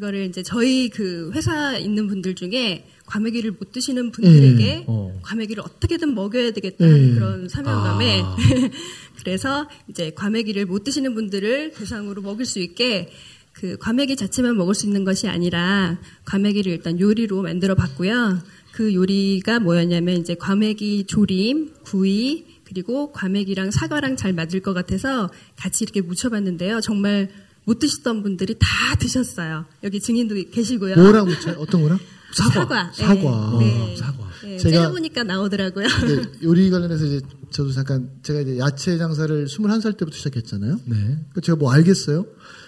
그거를 0.00 0.24
이제 0.24 0.42
저희 0.42 0.88
그 0.88 1.30
회사 1.34 1.76
있는 1.76 2.08
분들 2.08 2.34
중에 2.34 2.86
과메기를 3.04 3.52
못 3.52 3.70
드시는 3.70 4.10
분들에게 4.10 4.64
네. 4.64 4.84
어. 4.86 5.20
과메기를 5.22 5.62
어떻게든 5.62 6.14
먹여야 6.14 6.52
되겠다는 6.52 7.08
네. 7.08 7.14
그런 7.14 7.48
사명감에 7.48 8.20
아. 8.22 8.36
그래서 9.20 9.68
이제 9.88 10.10
과메기를 10.10 10.64
못 10.64 10.84
드시는 10.84 11.14
분들을 11.14 11.72
대상으로 11.72 12.22
먹을 12.22 12.46
수 12.46 12.60
있게 12.60 13.10
그 13.52 13.76
과메기 13.76 14.16
자체만 14.16 14.56
먹을 14.56 14.74
수 14.74 14.86
있는 14.86 15.04
것이 15.04 15.28
아니라 15.28 16.00
과메기를 16.24 16.72
일단 16.72 16.98
요리로 16.98 17.42
만들어 17.42 17.74
봤고요. 17.74 18.38
그 18.72 18.94
요리가 18.94 19.60
뭐였냐면 19.60 20.16
이제 20.16 20.34
과메기 20.34 21.04
조림, 21.04 21.74
구이, 21.84 22.46
그리고 22.64 23.12
과메기랑 23.12 23.70
사과랑 23.72 24.16
잘 24.16 24.32
맞을 24.32 24.60
것 24.60 24.72
같아서 24.72 25.28
같이 25.56 25.84
이렇게 25.84 26.00
묻혀봤는데요. 26.00 26.80
정말 26.80 27.28
못 27.64 27.78
드시던 27.78 28.22
분들이 28.22 28.54
다 28.58 28.66
드셨어요. 28.98 29.66
여기 29.84 30.00
증인도 30.00 30.34
계시고요. 30.50 30.94
묻혀요? 31.24 31.56
어떤 31.58 31.82
거랑? 31.82 31.98
사과. 32.34 32.92
사과. 32.92 33.56
네. 33.58 33.64
네. 33.66 33.92
어, 33.92 33.96
사과. 33.96 34.30
네, 34.42 34.56
제가- 34.56 34.60
째려보니까 34.72 35.24
나오더라고요. 35.24 35.86
요리 36.42 36.70
관련해서 36.70 37.04
이제 37.04 37.20
저도 37.50 37.72
잠깐 37.72 38.08
제가 38.22 38.40
이제 38.40 38.58
야채 38.58 38.96
장사를 38.98 39.46
21살 39.46 39.96
때부터 39.96 40.16
시작했잖아요. 40.16 40.80
네. 40.86 41.18
그 41.34 41.40
제가 41.40 41.56
뭐 41.56 41.72
알겠어요? 41.72 42.24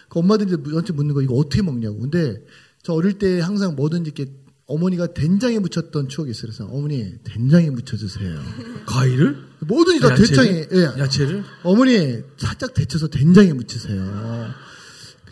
그 0.09 0.19
엄마들이 0.19 0.53
이제 0.53 0.63
저한테 0.71 0.93
묻는 0.93 1.15
거 1.15 1.23
이거 1.23 1.35
어떻게 1.35 1.63
먹냐고. 1.63 1.99
근데 2.01 2.45
저 2.83 2.93
어릴 2.93 3.15
때 3.15 3.41
항상 3.41 3.77
뭐든지 3.77 4.13
이렇게 4.15 4.33
어머니가 4.67 5.15
된장에 5.15 5.59
묻혔던 5.61 6.09
추억이 6.09 6.31
있어요. 6.33 6.43
그래서 6.53 6.65
어머니 6.67 7.15
된장에 7.25 7.71
묻혀주세요. 7.71 8.41
과일을 8.87 9.37
뭐든지 9.61 10.01
다 10.01 10.11
야채를? 10.11 10.27
된장에. 10.27 10.67
예. 10.73 11.01
야채를 11.01 11.45
어머니 11.63 12.19
살짝 12.37 12.75
데쳐서 12.75 13.09
된장에 13.09 13.53
묻히세요. 13.53 14.51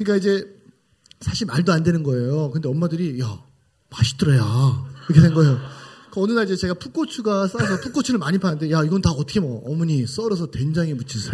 그러니까 0.00 0.16
이제 0.16 0.46
사실 1.20 1.46
말도 1.46 1.72
안 1.72 1.82
되는 1.82 2.02
거예요. 2.02 2.50
근데 2.50 2.68
엄마들이 2.68 3.20
야 3.20 3.38
맛있더라 3.90 4.36
야 4.38 4.84
이렇게 5.08 5.20
된 5.20 5.34
거예요. 5.34 5.60
그 6.10 6.22
어느 6.22 6.32
날 6.32 6.44
이제 6.44 6.56
제가 6.56 6.74
풋고추가 6.74 7.46
싸서 7.46 7.80
풋고추를 7.80 8.18
많이 8.18 8.38
파는데 8.38 8.70
야 8.70 8.82
이건 8.82 9.02
다 9.02 9.10
어떻게 9.10 9.40
먹어? 9.40 9.70
어머니 9.70 10.06
썰어서 10.06 10.50
된장에 10.50 10.94
묻히세요. 10.94 11.32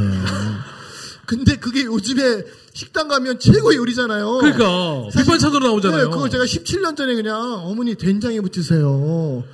근데 1.27 1.57
그게 1.57 1.85
요즘에 1.85 2.45
식당 2.73 3.09
가면 3.09 3.39
최고의 3.39 3.79
요리잖아요. 3.79 4.39
그러니까 4.39 5.09
밑반찬으로 5.17 5.67
나오잖아요. 5.67 6.05
네, 6.05 6.11
그거 6.11 6.29
제가 6.29 6.45
17년 6.45 6.97
전에 6.97 7.15
그냥 7.15 7.41
어머니 7.65 7.95
된장에 7.95 8.41
묻히세요. 8.41 9.45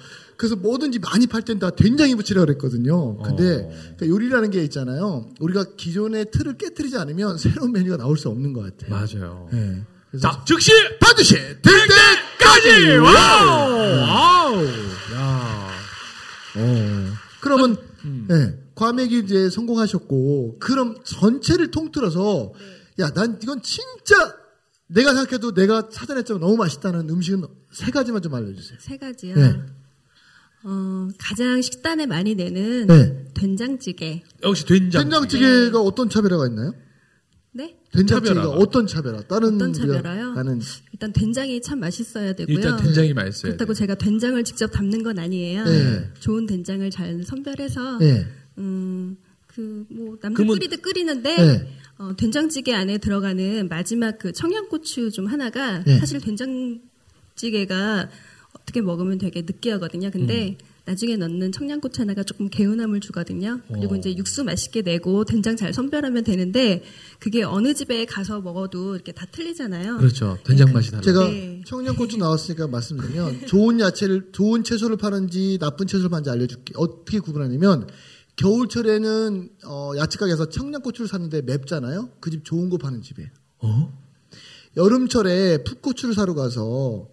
그래서 0.42 0.56
뭐든지 0.56 0.98
많이 0.98 1.28
팔 1.28 1.42
땐 1.42 1.60
다 1.60 1.70
된장에 1.70 2.16
묻히라 2.16 2.40
그랬거든요. 2.44 3.16
근데 3.18 3.62
어. 3.64 3.68
그러니까 3.96 4.08
요리라는 4.08 4.50
게 4.50 4.64
있잖아요. 4.64 5.28
우리가 5.38 5.64
기존의 5.76 6.32
틀을 6.32 6.58
깨뜨리지 6.58 6.96
않으면 6.98 7.38
새로운 7.38 7.70
메뉴가 7.70 7.96
나올 7.96 8.16
수 8.18 8.28
없는 8.28 8.52
것 8.52 8.62
같아요. 8.76 8.90
맞아요. 8.90 9.48
네. 9.52 9.84
그래서 10.10 10.28
자, 10.28 10.42
즉시 10.44 10.72
반드시 11.00 11.36
될 11.36 11.62
때까지 12.40 12.96
와우! 12.96 13.70
와우! 14.00 14.64
야. 15.14 15.68
어. 16.56 17.06
그러면 17.40 17.76
음. 18.04 18.26
네, 18.28 18.58
과메기 18.74 19.20
이제 19.20 19.48
성공하셨고 19.48 20.58
그럼 20.58 20.96
전체를 21.04 21.70
통틀어서 21.70 22.52
야 22.98 23.10
난 23.14 23.38
이건 23.40 23.62
진짜 23.62 24.34
내가 24.88 25.14
생각해도 25.14 25.54
내가 25.54 25.88
찾아냈지만 25.88 26.40
너무 26.40 26.56
맛있다는 26.56 27.08
음식은 27.08 27.46
세 27.72 27.92
가지만 27.92 28.20
좀 28.22 28.34
알려주세요. 28.34 28.78
세 28.80 28.96
가지요. 28.96 29.36
네. 29.36 29.60
어, 30.64 31.08
가장 31.18 31.60
식단에 31.60 32.06
많이 32.06 32.34
내는 32.34 32.86
네. 32.86 33.24
된장찌개. 33.34 34.22
역시 34.44 34.64
된장. 34.66 35.02
된장찌개가 35.02 35.80
어떤 35.80 36.08
차별화가 36.08 36.46
있나요? 36.46 36.74
네? 37.54 37.76
된장찌개가 37.92 38.34
차별화가. 38.42 38.62
어떤 38.62 38.86
차별화? 38.86 39.22
다른 39.22 39.56
어떤 39.56 39.72
차별화요? 39.72 40.32
나는 40.34 40.60
일단 40.92 41.12
된장이 41.12 41.60
참 41.60 41.80
맛있어야 41.80 42.32
되고요. 42.34 42.54
일단 42.54 42.76
된장이 42.80 43.12
맛있어요. 43.12 43.52
그렇다고 43.52 43.74
제가 43.74 43.96
된장을 43.96 44.42
직접 44.44 44.68
담는 44.68 45.02
건 45.02 45.18
아니에요. 45.18 45.64
네. 45.64 46.10
좋은 46.20 46.46
된장을 46.46 46.88
잘 46.90 47.22
선별해서 47.24 47.98
네. 47.98 48.24
음, 48.58 49.16
그, 49.48 49.84
뭐, 49.90 50.16
남들 50.22 50.34
그러면- 50.44 50.58
끓이듯 50.58 50.80
끓이는데, 50.80 51.36
네. 51.36 51.68
어, 51.98 52.14
된장찌개 52.16 52.72
안에 52.74 52.98
들어가는 52.98 53.68
마지막 53.68 54.18
그 54.18 54.32
청양고추 54.32 55.10
좀 55.10 55.26
하나가, 55.26 55.82
네. 55.84 55.98
사실 55.98 56.20
된장찌개가 56.20 58.08
어떻게 58.58 58.80
먹으면 58.80 59.18
되게 59.18 59.42
느끼하거든요. 59.42 60.10
근데, 60.10 60.56
나중에 60.84 61.16
넣는 61.16 61.52
청양고추 61.52 62.00
하나가 62.00 62.24
조금 62.24 62.48
개운함을 62.50 62.98
주거든요. 62.98 63.60
그리고 63.68 63.94
어. 63.94 63.96
이제 63.98 64.16
육수 64.16 64.42
맛있게 64.42 64.82
내고 64.82 65.24
된장 65.24 65.54
잘 65.56 65.72
선별하면 65.72 66.24
되는데 66.24 66.82
그게 67.20 67.44
어느 67.44 67.72
집에 67.72 68.04
가서 68.04 68.40
먹어도 68.40 68.96
이렇게 68.96 69.12
다 69.12 69.24
틀리잖아요. 69.30 69.98
그렇죠. 69.98 70.38
된장 70.44 70.72
맛이 70.72 70.90
달라. 70.90 71.02
제가 71.02 71.24
네. 71.28 71.62
청양고추 71.66 72.16
나왔으니까 72.16 72.66
말씀드리면 72.66 73.46
좋은 73.46 73.78
야채를 73.78 74.30
좋은 74.32 74.64
채소를 74.64 74.96
파는지 74.96 75.58
나쁜 75.60 75.86
채소를 75.86 76.10
파는지 76.10 76.30
알려줄게. 76.30 76.74
어떻게 76.76 77.20
구분하냐면 77.20 77.86
겨울철에는 78.34 79.50
어, 79.66 79.92
야채 79.98 80.18
가게에서 80.18 80.48
청양고추를 80.48 81.06
샀는데 81.06 81.42
맵잖아요. 81.42 82.10
그 82.18 82.30
집 82.30 82.44
좋은 82.44 82.70
거 82.70 82.78
파는 82.78 83.02
집이에요. 83.02 83.30
어? 83.60 83.92
여름철에 84.76 85.62
풋고추를 85.64 86.14
사러 86.14 86.34
가서 86.34 87.06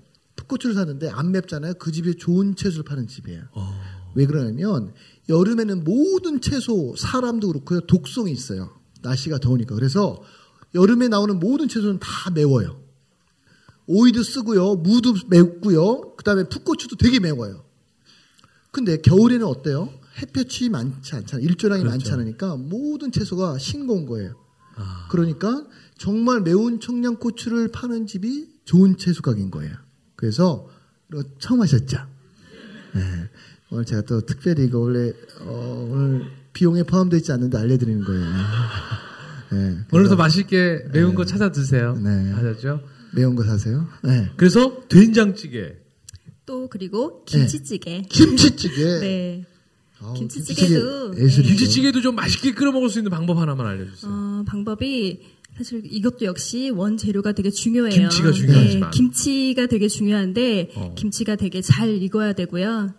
풋고추를 0.49 0.75
샀는데 0.75 1.09
안 1.09 1.31
맵잖아요. 1.31 1.75
그 1.75 1.91
집이 1.91 2.15
좋은 2.15 2.55
채소를 2.55 2.83
파는 2.83 3.07
집이에요. 3.07 3.43
어. 3.53 3.79
왜 4.15 4.25
그러냐면 4.25 4.93
여름에는 5.29 5.83
모든 5.83 6.41
채소 6.41 6.95
사람도 6.97 7.47
그렇고요 7.47 7.81
독성이 7.81 8.31
있어요. 8.31 8.71
날씨가 9.01 9.37
더우니까 9.37 9.75
그래서 9.75 10.21
여름에 10.75 11.07
나오는 11.07 11.39
모든 11.39 11.67
채소는 11.67 11.99
다 11.99 12.31
매워요. 12.31 12.81
오이도 13.87 14.21
쓰고요, 14.21 14.75
무도 14.75 15.15
맵고요, 15.29 16.15
그 16.15 16.23
다음에 16.23 16.43
풋고추도 16.43 16.97
되게 16.97 17.19
매워요. 17.19 17.63
근데 18.71 18.97
겨울에는 18.97 19.45
어때요? 19.47 19.91
햇볕이 20.21 20.69
많지 20.69 21.15
않잖아요. 21.15 21.47
일조량이 21.47 21.81
그렇죠. 21.81 21.93
많지 21.93 22.11
않으니까 22.11 22.55
모든 22.57 23.11
채소가 23.11 23.57
싱거운 23.57 24.05
거예요. 24.05 24.35
아. 24.75 25.07
그러니까 25.09 25.65
정말 25.97 26.41
매운 26.41 26.79
청양고추를 26.79 27.69
파는 27.69 28.05
집이 28.05 28.59
좋은 28.65 28.97
채소 28.97 29.23
가게인 29.23 29.49
거예요. 29.49 29.75
그래서 30.19 30.67
처음 31.39 31.61
하셨죠? 31.61 31.97
네. 32.93 33.01
오늘 33.71 33.85
제가 33.85 34.01
또 34.01 34.19
특별히 34.19 34.65
이거 34.65 34.79
원래 34.79 35.13
어, 35.39 35.87
오늘 35.89 36.25
비용에 36.51 36.83
포함되어 36.83 37.19
있지 37.19 37.31
않는데 37.31 37.57
알려드리는 37.57 38.03
거예요. 38.03 38.25
네. 39.53 39.77
오늘도 39.93 40.17
맛있게 40.17 40.87
매운 40.91 41.15
거 41.15 41.23
찾아 41.23 41.53
드세요. 41.53 41.93
네. 41.93 42.33
아셨죠? 42.33 42.81
매운 43.13 43.37
거 43.37 43.43
사세요? 43.43 43.87
네. 44.03 44.29
그래서 44.35 44.81
된장찌개. 44.89 45.77
또 46.45 46.67
그리고 46.67 47.23
김치찌개. 47.23 48.01
김치찌개. 48.09 48.83
네. 48.99 49.45
아우, 50.01 50.15
김치찌개도 50.15 51.11
김치찌개 51.11 51.23
예술이죠. 51.23 51.47
김치찌개도 51.47 52.01
좀 52.01 52.15
맛있게 52.15 52.53
끓여 52.53 52.73
먹을 52.73 52.89
수 52.89 52.99
있는 52.99 53.09
방법 53.09 53.37
하나만 53.37 53.65
알려주세요. 53.65 54.11
어, 54.11 54.43
방법이 54.45 55.21
사실 55.59 55.81
이것도 55.83 56.23
역시 56.23 56.69
원 56.69 56.95
재료가 56.95 57.33
되게 57.33 57.49
중요해요. 57.49 57.91
김치가 57.91 58.31
중요하지만. 58.31 58.91
네, 58.91 58.97
김치가 58.97 59.65
되게 59.67 59.89
중요한데 59.89 60.69
어. 60.75 60.95
김치가 60.95 61.35
되게 61.35 61.59
잘 61.59 62.01
익어야 62.01 62.31
되고요. 62.31 62.93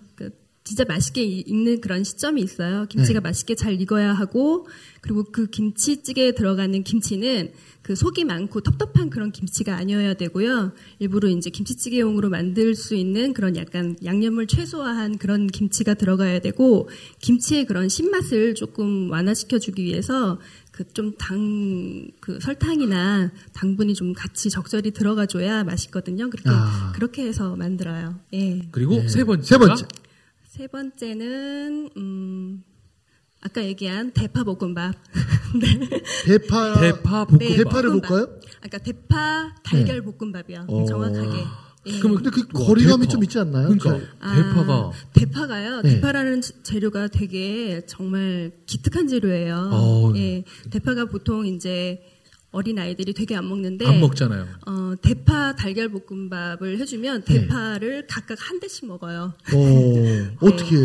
그 0.71 0.77
진짜 0.77 0.85
맛있게 0.87 1.25
이- 1.25 1.41
익는 1.47 1.81
그런 1.81 2.05
시점이 2.05 2.41
있어요. 2.41 2.87
김치가 2.89 3.19
네. 3.21 3.25
맛있게 3.29 3.57
잘 3.57 3.81
익어야 3.81 4.13
하고 4.13 4.69
그리고 5.01 5.25
그 5.25 5.47
김치찌개에 5.49 6.33
들어가는 6.33 6.85
김치는 6.85 7.51
그 7.83 7.97
속이 7.97 8.25
많고 8.25 8.61
텁텁한 8.61 9.11
그런 9.11 9.33
김치가 9.33 9.75
아니어야 9.77 10.15
되고요. 10.15 10.73
일부러 11.01 11.29
이제 11.29 11.51
김치찌개용으로 11.51 12.29
만들 12.29 12.77
수 12.77 12.95
있는 12.95 13.33
그런 13.33 13.57
약간 13.57 13.97
양념을 14.05 14.47
최소화한 14.47 15.19
그런 15.19 15.49
김치가 15.49 15.95
들어가야 15.95 16.39
되고 16.41 16.89
김치의 17.21 17.65
그런 17.67 17.89
신맛을 17.89 18.55
조금 18.55 19.11
완화시켜 19.11 19.59
주기 19.59 19.83
위해서 19.85 20.39
그 20.73 20.85
좀 20.95 21.13
당 21.19 22.11
그 22.21 22.39
설탕이나 22.41 23.33
당분이 23.53 23.95
좀 23.95 24.13
같이 24.15 24.49
적절히 24.51 24.93
들어가 24.93 25.27
줘야 25.27 25.63
맛있거든요. 25.65 26.31
그렇게 26.31 26.49
아. 26.51 26.93
그렇게 26.95 27.25
해서 27.27 27.55
만들어요. 27.57 28.19
예. 28.33 28.63
그리고 28.71 29.07
세 29.09 29.25
번째. 29.25 29.47
세 29.47 29.59
번째. 29.59 29.85
세 30.51 30.67
번째는 30.67 31.91
음 31.97 32.65
아까 33.41 33.65
얘기한 33.65 34.11
대파 34.11 34.43
볶음밥. 34.43 34.95
대파 36.27 36.81
대파 36.81 37.25
볶음. 37.27 37.39
네, 37.39 37.57
대파를 37.57 37.91
볶음밥. 37.91 38.09
볶아요? 38.09 38.41
아까 38.61 38.79
대파 38.79 39.55
달걀 39.63 40.03
볶음밥이요. 40.03 40.65
어. 40.67 40.85
정확하게. 40.87 41.39
예. 41.87 41.99
그러면 42.01 42.23
근데 42.23 42.31
그 42.31 42.47
와, 42.61 42.67
거리감이 42.67 43.03
대파. 43.03 43.11
좀 43.13 43.23
있지 43.23 43.39
않나요? 43.39 43.69
그러니까 43.69 43.91
저- 44.01 44.07
아, 44.19 44.35
대파가 44.35 44.91
대파가요. 45.15 45.81
네. 45.83 45.95
대파라는 45.95 46.41
재- 46.43 46.63
재료가 46.65 47.09
되게 47.09 47.83
정말 47.87 48.51
기특한 48.67 49.07
재료예요. 49.07 49.71
어. 49.73 50.13
예, 50.17 50.43
대파가 50.71 51.05
보통 51.05 51.47
이제 51.47 52.03
어린 52.53 52.79
아이들이 52.79 53.15
되게 53.15 53.37
안 53.37 53.49
먹는데 53.49 53.87
안 53.87 54.01
먹잖아요. 54.01 54.47
어, 54.67 54.95
대파 55.01 55.55
달걀 55.55 55.89
볶음밥을 55.89 56.79
해주면 56.79 57.25
네. 57.25 57.41
대파를 57.41 58.07
각각 58.09 58.39
한 58.41 58.59
대씩 58.59 58.87
먹어요. 58.87 59.35
어, 59.55 60.37
어떻게 60.47 60.77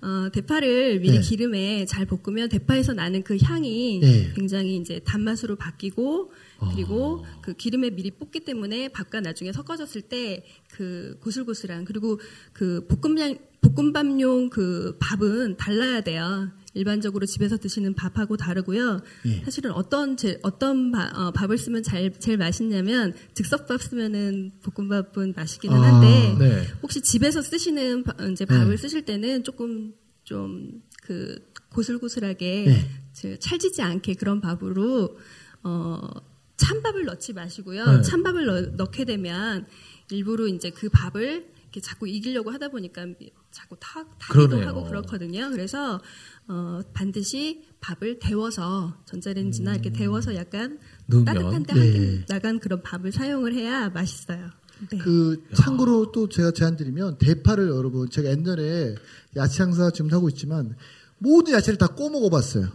어, 0.00 0.28
대파를 0.32 1.00
미리 1.00 1.18
네. 1.18 1.20
기름에 1.20 1.86
잘 1.86 2.06
볶으면 2.06 2.48
대파에서 2.48 2.92
나는 2.92 3.22
그 3.22 3.36
향이 3.40 4.00
네. 4.00 4.32
굉장히 4.34 4.76
이제 4.76 5.00
단맛으로 5.04 5.56
바뀌고 5.56 6.32
그리고 6.74 7.24
아. 7.26 7.40
그 7.40 7.54
기름에 7.54 7.90
미리 7.90 8.12
볶기 8.12 8.40
때문에 8.40 8.88
밥과 8.88 9.20
나중에 9.20 9.52
섞어졌을 9.52 10.02
때 10.02 10.44
그 10.72 11.18
고슬고슬한 11.20 11.84
그리고 11.84 12.18
그 12.52 12.86
볶음량 12.88 13.36
볶음밥용 13.60 14.50
그 14.50 14.96
밥은 14.98 15.56
달라야 15.56 16.00
돼요. 16.00 16.50
일반적으로 16.74 17.26
집에서 17.26 17.56
드시는 17.58 17.94
밥하고 17.94 18.36
다르고요. 18.36 19.00
예. 19.26 19.44
사실은 19.44 19.72
어떤 19.72 20.16
제, 20.16 20.38
어떤 20.42 20.90
바- 20.90 21.10
어, 21.14 21.30
밥을 21.32 21.58
쓰면 21.58 21.82
잘, 21.82 22.10
제일 22.18 22.38
맛있냐면 22.38 23.14
즉석밥 23.34 23.82
쓰면은 23.82 24.52
볶음밥은 24.62 25.34
맛있기는 25.36 25.76
아, 25.76 25.80
한데 25.82 26.34
네. 26.38 26.62
혹시 26.82 27.00
집에서 27.02 27.42
쓰시는 27.42 28.04
바- 28.04 28.14
이제 28.28 28.44
밥을 28.46 28.70
네. 28.70 28.76
쓰실 28.76 29.04
때는 29.04 29.44
조금 29.44 29.92
좀 30.24 30.80
그 31.04 31.34
고슬고슬하게 31.70 32.64
네. 32.66 32.88
저 33.12 33.36
찰지지 33.36 33.82
않게 33.82 34.14
그런 34.14 34.40
밥으로 34.40 35.18
어 35.64 36.08
찬밥을 36.56 37.06
넣지 37.06 37.32
마시고요. 37.32 37.84
네. 37.96 38.02
찬밥을 38.02 38.46
넣, 38.46 38.60
넣게 38.76 39.04
되면 39.04 39.66
일부러 40.12 40.46
이제 40.46 40.70
그 40.70 40.88
밥을 40.90 41.44
이렇게 41.72 41.80
자꾸 41.80 42.06
이기려고 42.06 42.50
하다 42.50 42.68
보니까 42.68 43.06
자꾸 43.50 43.76
타, 43.80 44.04
타기도 44.18 44.48
그러네요. 44.48 44.68
하고 44.68 44.84
그렇거든요. 44.84 45.48
그래서 45.50 45.98
어 46.46 46.80
반드시 46.92 47.62
밥을 47.80 48.18
데워서 48.18 48.94
전자레인지나 49.06 49.72
이렇게 49.72 49.90
데워서 49.90 50.34
약간 50.34 50.78
넣으면, 51.06 51.24
따뜻한데 51.24 51.72
네. 51.74 51.80
한김 51.80 52.24
나간 52.28 52.58
그런 52.60 52.82
밥을 52.82 53.10
사용을 53.10 53.54
해야 53.54 53.88
맛있어요. 53.88 54.50
네. 54.90 54.98
그 54.98 55.42
참고로 55.54 56.12
또 56.12 56.28
제가 56.28 56.50
제안 56.50 56.76
드리면 56.76 57.16
대파를 57.18 57.68
여러분 57.68 58.10
제가 58.10 58.28
옛날에 58.28 58.94
야채 59.36 59.56
장사 59.58 59.90
지금 59.90 60.12
하고 60.12 60.28
있지만 60.28 60.76
모든 61.18 61.54
야채를 61.54 61.78
다 61.78 61.86
꼬 61.86 62.10
먹어봤어요. 62.10 62.68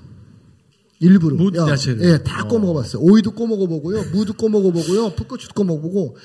일부러. 0.99 1.38
야, 1.55 1.69
야채를. 1.71 2.01
예, 2.03 2.23
다 2.23 2.43
어. 2.43 2.47
꺼먹어봤어요. 2.47 3.03
오이도 3.03 3.31
꺼먹어보고요, 3.36 4.05
무도 4.12 4.33
꺼먹어보고요, 4.33 5.13
풋고추도 5.15 5.53
꺼먹어보고. 5.53 6.17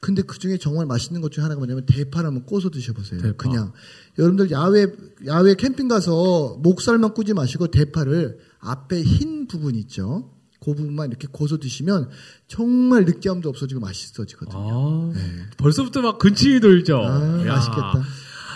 근데 0.00 0.22
그 0.22 0.38
중에 0.38 0.56
정말 0.56 0.86
맛있는 0.86 1.20
것 1.20 1.30
중에 1.30 1.42
하나가 1.42 1.58
뭐냐면 1.58 1.84
대파를 1.84 2.26
한번 2.26 2.46
꺼서 2.46 2.70
드셔보세요. 2.70 3.20
대파. 3.20 3.36
그냥 3.36 3.72
여러분들 4.18 4.50
야외 4.50 4.86
야외 5.26 5.54
캠핑 5.54 5.88
가서 5.88 6.58
목살만 6.62 7.12
꾸지 7.12 7.34
마시고 7.34 7.68
대파를 7.68 8.38
앞에 8.60 9.02
흰 9.02 9.46
부분 9.46 9.74
있죠. 9.76 10.30
그 10.58 10.74
부분만 10.74 11.08
이렇게 11.08 11.26
고서 11.30 11.58
드시면 11.58 12.10
정말 12.48 13.04
느끼함도 13.04 13.48
없어지고 13.48 13.80
맛있어지거든요. 13.80 14.58
아, 14.58 15.12
벌써부터 15.56 16.02
막 16.02 16.18
근침이 16.18 16.60
돌죠. 16.60 16.98
아, 16.98 17.46
야. 17.46 17.54
맛있겠다. 17.54 18.02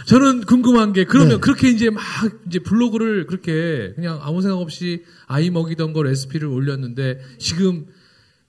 저는 0.07 0.43
궁금한 0.43 0.93
게 0.93 1.05
그러면 1.05 1.37
네. 1.37 1.41
그렇게 1.41 1.71
이제 1.71 1.89
막 1.89 2.03
이제 2.47 2.59
블로그를 2.59 3.27
그렇게 3.27 3.93
그냥 3.95 4.19
아무 4.23 4.43
생각 4.43 4.59
없이 4.59 5.03
아이 5.27 5.49
먹이던 5.49 5.95
거 5.95 6.03
레시피를 6.03 6.47
올렸는데 6.47 7.21
지금 7.39 7.87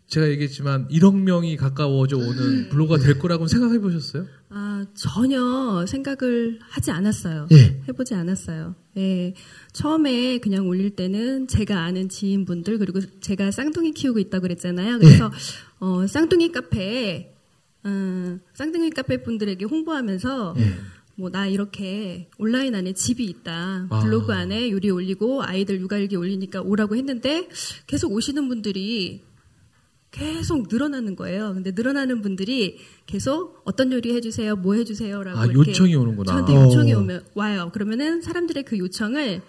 제가 0.07 0.29
얘기했지만 0.29 0.87
1억 0.89 1.15
명이 1.15 1.57
가까워져 1.57 2.17
오는 2.17 2.69
블로그가 2.69 2.99
될 2.99 3.17
거라고 3.17 3.47
생각해 3.47 3.79
보셨어요? 3.79 4.27
아, 4.49 4.85
전혀 4.93 5.85
생각을 5.87 6.59
하지 6.61 6.91
않았어요. 6.91 7.47
예. 7.51 7.81
해보지 7.87 8.13
않았어요. 8.13 8.75
예. 8.97 9.33
처음에 9.73 10.37
그냥 10.37 10.67
올릴 10.67 10.91
때는 10.91 11.47
제가 11.47 11.81
아는 11.83 12.07
지인분들, 12.07 12.77
그리고 12.77 12.99
제가 13.19 13.51
쌍둥이 13.51 13.93
키우고 13.93 14.19
있다고 14.19 14.43
그랬잖아요. 14.43 14.99
그래서, 14.99 15.31
어, 15.79 16.05
쌍둥이 16.07 16.51
카페에, 16.51 17.33
음, 17.85 18.39
쌍둥이 18.53 18.91
카페 18.91 19.23
분들에게 19.23 19.65
홍보하면서, 19.65 20.55
뭐, 21.15 21.29
나 21.29 21.47
이렇게 21.47 22.29
온라인 22.37 22.75
안에 22.75 22.93
집이 22.93 23.25
있다. 23.25 23.87
아. 23.89 23.99
블로그 24.01 24.33
안에 24.33 24.69
요리 24.69 24.89
올리고 24.89 25.43
아이들 25.43 25.79
육아일기 25.81 26.15
올리니까 26.15 26.61
오라고 26.61 26.95
했는데 26.95 27.47
계속 27.87 28.11
오시는 28.11 28.47
분들이 28.49 29.23
계속 30.15 30.67
늘어나는 30.71 31.15
거예요. 31.17 31.54
근데 31.54 31.71
늘어나는 31.71 32.21
분들이 32.21 32.78
계속 33.06 33.62
어떤 33.65 33.91
요리 33.91 34.15
해주세요, 34.15 34.56
뭐 34.56 34.75
해주세요라고 34.75 35.38
아, 35.38 35.45
이렇게 35.45 35.71
요청이 35.71 35.93
오는구나. 35.93 36.32
저한테 36.32 36.56
어. 36.56 36.63
요청이 36.63 36.93
오면 36.93 37.25
와요. 37.36 37.69
그러면은 37.73 38.21
사람들의 38.21 38.63
그 38.63 38.78
요청을 38.78 39.41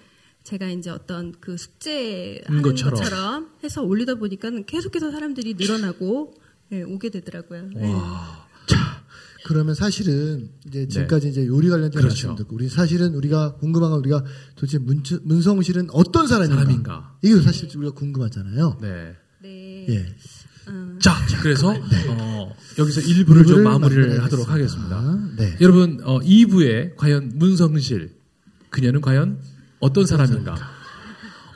제가 0.43 0.69
이제 0.71 0.91
어떤 0.91 1.33
그 1.41 1.57
숙제 1.57 2.41
하는 2.47 2.63
것처럼. 2.63 2.95
것처럼. 2.95 3.51
해서 3.63 3.83
올리다 3.83 4.17
보니까 4.17 4.51
계속해서 4.67 5.13
사람들이 5.13 5.55
늘어나고 5.55 6.35
예, 6.73 6.83
오게 6.83 7.11
되더라고요. 7.11 7.71
예. 7.77 7.95
그러면 9.45 9.77
사실은 9.77 10.51
이제 10.67 10.89
지금까지 10.89 11.29
이제 11.29 11.47
요리 11.47 11.69
관련된 11.69 11.93
네. 11.93 12.01
그렇죠. 12.01 12.29
말씀 12.29 12.35
듣고 12.35 12.57
우리 12.57 12.69
사실은 12.69 13.15
우리가 13.15 13.55
궁금한 13.55 13.91
건 13.91 14.01
우리가 14.01 14.25
도대체 14.57 14.79
문, 14.79 15.05
문성실은 15.23 15.89
어떤 15.93 16.27
사람인가? 16.27 16.57
사람인가? 16.63 17.19
이게 17.23 17.41
사실 17.41 17.69
우리가 17.77 17.95
궁금하잖아요. 17.95 18.79
네. 18.83 19.15
네. 19.43 19.87
예. 19.89 20.17
자, 21.01 21.15
그래서 21.43 21.75
어, 22.09 22.57
여기서 22.79 23.01
1부를 23.01 23.47
좀 23.47 23.63
마무리를. 23.63 24.23
하도록 24.25 24.49
하겠습니다. 24.49 25.19
네. 25.37 25.57
여러분, 25.61 26.01
어, 26.05 26.21
2부에 26.21 26.97
과연 26.97 27.33
문성실 27.35 28.11
그녀는 28.71 29.01
과연 29.01 29.39
어떤 29.81 30.07
사람인가? 30.07 30.57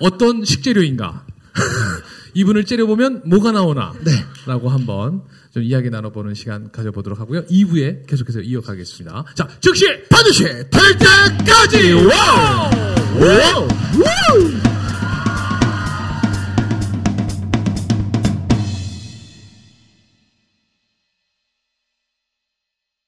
어떤 0.00 0.44
식재료인가? 0.44 1.26
이분을 2.34 2.64
째려보면 2.64 3.22
뭐가 3.26 3.50
나오나? 3.52 3.92
네. 4.04 4.12
라고 4.46 4.68
한번 4.68 5.22
좀 5.52 5.64
이야기 5.64 5.90
나눠보는 5.90 6.34
시간 6.34 6.70
가져보도록 6.70 7.18
하고요. 7.18 7.44
2부에 7.46 8.06
계속해서 8.06 8.40
이어가겠습니다. 8.40 9.24
자, 9.34 9.48
즉시 9.60 9.86
반드시 10.08 10.44
될 10.44 10.68
때까지! 10.70 11.92
와우! 11.92 12.70
와우! 13.20 13.68
와우! 13.98 14.69